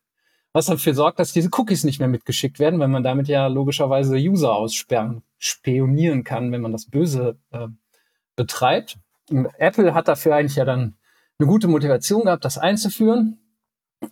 was 0.53 0.67
dafür 0.67 0.93
sorgt, 0.93 1.19
dass 1.19 1.33
diese 1.33 1.49
Cookies 1.51 1.83
nicht 1.83 1.99
mehr 1.99 2.07
mitgeschickt 2.07 2.59
werden, 2.59 2.79
weil 2.79 2.87
man 2.87 3.03
damit 3.03 3.27
ja 3.27 3.47
logischerweise 3.47 4.15
User 4.15 4.53
aussperren, 4.53 5.21
spionieren 5.37 6.23
kann, 6.23 6.51
wenn 6.53 6.61
man 6.61 6.71
das 6.71 6.85
Böse 6.85 7.37
äh, 7.51 7.67
betreibt. 8.37 8.99
Und 9.29 9.47
Apple 9.57 9.93
hat 9.93 10.07
dafür 10.07 10.35
eigentlich 10.35 10.55
ja 10.55 10.65
dann 10.65 10.95
eine 11.39 11.47
gute 11.47 11.67
Motivation 11.67 12.23
gehabt, 12.23 12.45
das 12.45 12.57
einzuführen. 12.57 13.40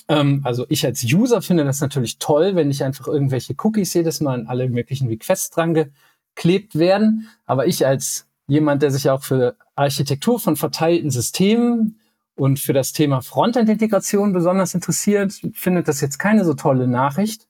Ähm, 0.07 0.41
also 0.43 0.65
ich 0.69 0.85
als 0.85 1.03
User 1.03 1.41
finde 1.41 1.65
das 1.65 1.81
natürlich 1.81 2.19
toll, 2.19 2.55
wenn 2.55 2.71
ich 2.71 2.83
einfach 2.83 3.07
irgendwelche 3.07 3.55
Cookies 3.57 3.93
jedes 3.93 4.21
Mal 4.21 4.33
an 4.33 4.47
alle 4.47 4.69
möglichen 4.69 5.07
Requests 5.07 5.49
dran 5.49 5.73
geklebt 5.73 6.77
werden. 6.77 7.29
Aber 7.45 7.67
ich 7.67 7.85
als 7.85 8.27
jemand, 8.47 8.81
der 8.81 8.91
sich 8.91 9.09
auch 9.09 9.23
für 9.23 9.55
Architektur 9.75 10.39
von 10.39 10.55
verteilten 10.55 11.11
Systemen 11.11 11.99
und 12.35 12.59
für 12.59 12.73
das 12.73 12.93
Thema 12.93 13.21
Frontend-Integration 13.21 14.33
besonders 14.33 14.73
interessiert, 14.73 15.33
findet 15.53 15.87
das 15.87 16.01
jetzt 16.01 16.17
keine 16.17 16.45
so 16.45 16.53
tolle 16.53 16.87
Nachricht, 16.87 17.47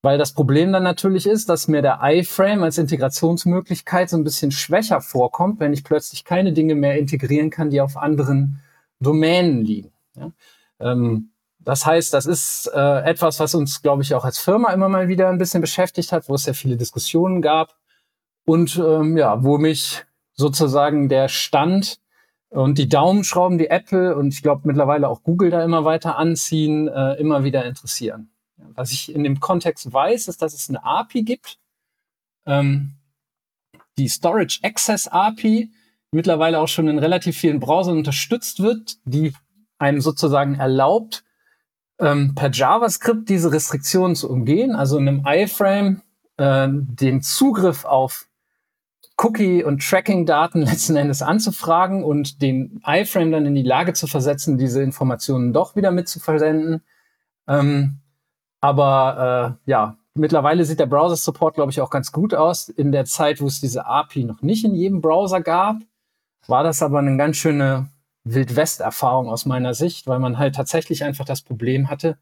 weil 0.00 0.16
das 0.18 0.32
Problem 0.32 0.72
dann 0.72 0.82
natürlich 0.82 1.26
ist, 1.26 1.48
dass 1.48 1.68
mir 1.68 1.82
der 1.82 2.00
iFrame 2.02 2.62
als 2.62 2.78
Integrationsmöglichkeit 2.78 4.10
so 4.10 4.16
ein 4.16 4.24
bisschen 4.24 4.52
schwächer 4.52 5.00
vorkommt, 5.00 5.60
wenn 5.60 5.72
ich 5.72 5.84
plötzlich 5.84 6.24
keine 6.24 6.52
Dinge 6.52 6.74
mehr 6.74 6.98
integrieren 6.98 7.50
kann, 7.50 7.70
die 7.70 7.80
auf 7.80 7.96
anderen 7.96 8.60
Domänen 9.00 9.64
liegen. 9.64 9.92
Ja? 10.16 10.32
Ähm, 10.80 11.31
das 11.64 11.86
heißt, 11.86 12.12
das 12.12 12.26
ist 12.26 12.70
äh, 12.74 13.02
etwas, 13.04 13.38
was 13.40 13.54
uns, 13.54 13.82
glaube 13.82 14.02
ich, 14.02 14.14
auch 14.14 14.24
als 14.24 14.38
Firma 14.38 14.72
immer 14.72 14.88
mal 14.88 15.08
wieder 15.08 15.28
ein 15.28 15.38
bisschen 15.38 15.60
beschäftigt 15.60 16.12
hat, 16.12 16.28
wo 16.28 16.34
es 16.34 16.44
sehr 16.44 16.54
viele 16.54 16.76
Diskussionen 16.76 17.42
gab 17.42 17.76
und 18.44 18.76
ähm, 18.76 19.16
ja, 19.16 19.42
wo 19.42 19.58
mich 19.58 20.04
sozusagen 20.34 21.08
der 21.08 21.28
Stand 21.28 22.00
und 22.48 22.78
die 22.78 22.88
Daumenschrauben, 22.88 23.58
die 23.58 23.68
Apple 23.70 24.16
und 24.16 24.34
ich 24.34 24.42
glaube 24.42 24.62
mittlerweile 24.64 25.08
auch 25.08 25.22
Google 25.22 25.50
da 25.50 25.62
immer 25.62 25.84
weiter 25.84 26.18
anziehen, 26.18 26.88
äh, 26.88 27.14
immer 27.14 27.44
wieder 27.44 27.64
interessieren. 27.64 28.30
Was 28.74 28.92
ich 28.92 29.14
in 29.14 29.24
dem 29.24 29.40
Kontext 29.40 29.92
weiß, 29.92 30.28
ist, 30.28 30.42
dass 30.42 30.54
es 30.54 30.68
eine 30.68 30.84
API 30.84 31.22
gibt, 31.22 31.58
ähm, 32.46 32.94
die 33.98 34.08
Storage 34.08 34.60
Access 34.62 35.08
API, 35.08 35.70
mittlerweile 36.10 36.60
auch 36.60 36.68
schon 36.68 36.88
in 36.88 36.98
relativ 36.98 37.36
vielen 37.36 37.60
Browsern 37.60 37.98
unterstützt 37.98 38.60
wird, 38.60 38.98
die 39.04 39.32
einem 39.78 40.00
sozusagen 40.00 40.54
erlaubt, 40.56 41.24
ähm, 42.02 42.34
per 42.34 42.50
JavaScript 42.50 43.28
diese 43.28 43.52
Restriktionen 43.52 44.16
zu 44.16 44.28
umgehen, 44.28 44.74
also 44.74 44.98
in 44.98 45.08
einem 45.08 45.24
iFrame 45.24 46.02
äh, 46.36 46.68
den 46.68 47.22
Zugriff 47.22 47.84
auf 47.84 48.26
Cookie- 49.16 49.62
und 49.62 49.88
Tracking-Daten 49.88 50.62
letzten 50.62 50.96
Endes 50.96 51.22
anzufragen 51.22 52.02
und 52.02 52.42
den 52.42 52.82
iFrame 52.84 53.30
dann 53.30 53.46
in 53.46 53.54
die 53.54 53.62
Lage 53.62 53.92
zu 53.92 54.08
versetzen, 54.08 54.58
diese 54.58 54.82
Informationen 54.82 55.52
doch 55.52 55.76
wieder 55.76 55.92
mitzuversenden. 55.92 56.82
Ähm, 57.46 58.00
aber 58.60 59.58
äh, 59.66 59.70
ja, 59.70 59.96
mittlerweile 60.14 60.64
sieht 60.64 60.80
der 60.80 60.86
Browser-Support, 60.86 61.54
glaube 61.54 61.70
ich, 61.70 61.80
auch 61.80 61.90
ganz 61.90 62.10
gut 62.10 62.34
aus. 62.34 62.68
In 62.68 62.90
der 62.90 63.04
Zeit, 63.04 63.40
wo 63.40 63.46
es 63.46 63.60
diese 63.60 63.86
API 63.86 64.24
noch 64.24 64.42
nicht 64.42 64.64
in 64.64 64.74
jedem 64.74 65.00
Browser 65.00 65.40
gab, 65.40 65.76
war 66.48 66.64
das 66.64 66.82
aber 66.82 66.98
eine 66.98 67.16
ganz 67.16 67.36
schöne 67.36 67.88
Wildwest-Erfahrung 68.24 69.28
aus 69.28 69.46
meiner 69.46 69.74
Sicht, 69.74 70.06
weil 70.06 70.18
man 70.18 70.38
halt 70.38 70.54
tatsächlich 70.54 71.04
einfach 71.04 71.24
das 71.24 71.42
Problem 71.42 71.90
hatte, 71.90 72.18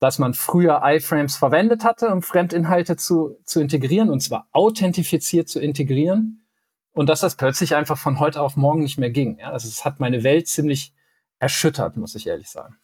dass 0.00 0.18
man 0.18 0.34
früher 0.34 0.82
iFrames 0.84 1.36
verwendet 1.36 1.84
hatte, 1.84 2.08
um 2.08 2.22
Fremdinhalte 2.22 2.96
zu, 2.96 3.38
zu 3.44 3.60
integrieren, 3.60 4.10
und 4.10 4.20
zwar 4.20 4.48
authentifiziert 4.52 5.48
zu 5.48 5.60
integrieren. 5.60 6.46
Und 6.92 7.08
dass 7.08 7.20
das 7.20 7.36
plötzlich 7.36 7.74
einfach 7.74 7.98
von 7.98 8.20
heute 8.20 8.40
auf 8.40 8.56
morgen 8.56 8.82
nicht 8.82 8.98
mehr 8.98 9.10
ging. 9.10 9.38
Ja, 9.38 9.50
also 9.50 9.66
es 9.66 9.84
hat 9.84 9.98
meine 9.98 10.22
Welt 10.22 10.46
ziemlich 10.46 10.94
erschüttert, 11.40 11.96
muss 11.96 12.14
ich 12.14 12.26
ehrlich 12.26 12.48
sagen. 12.48 12.76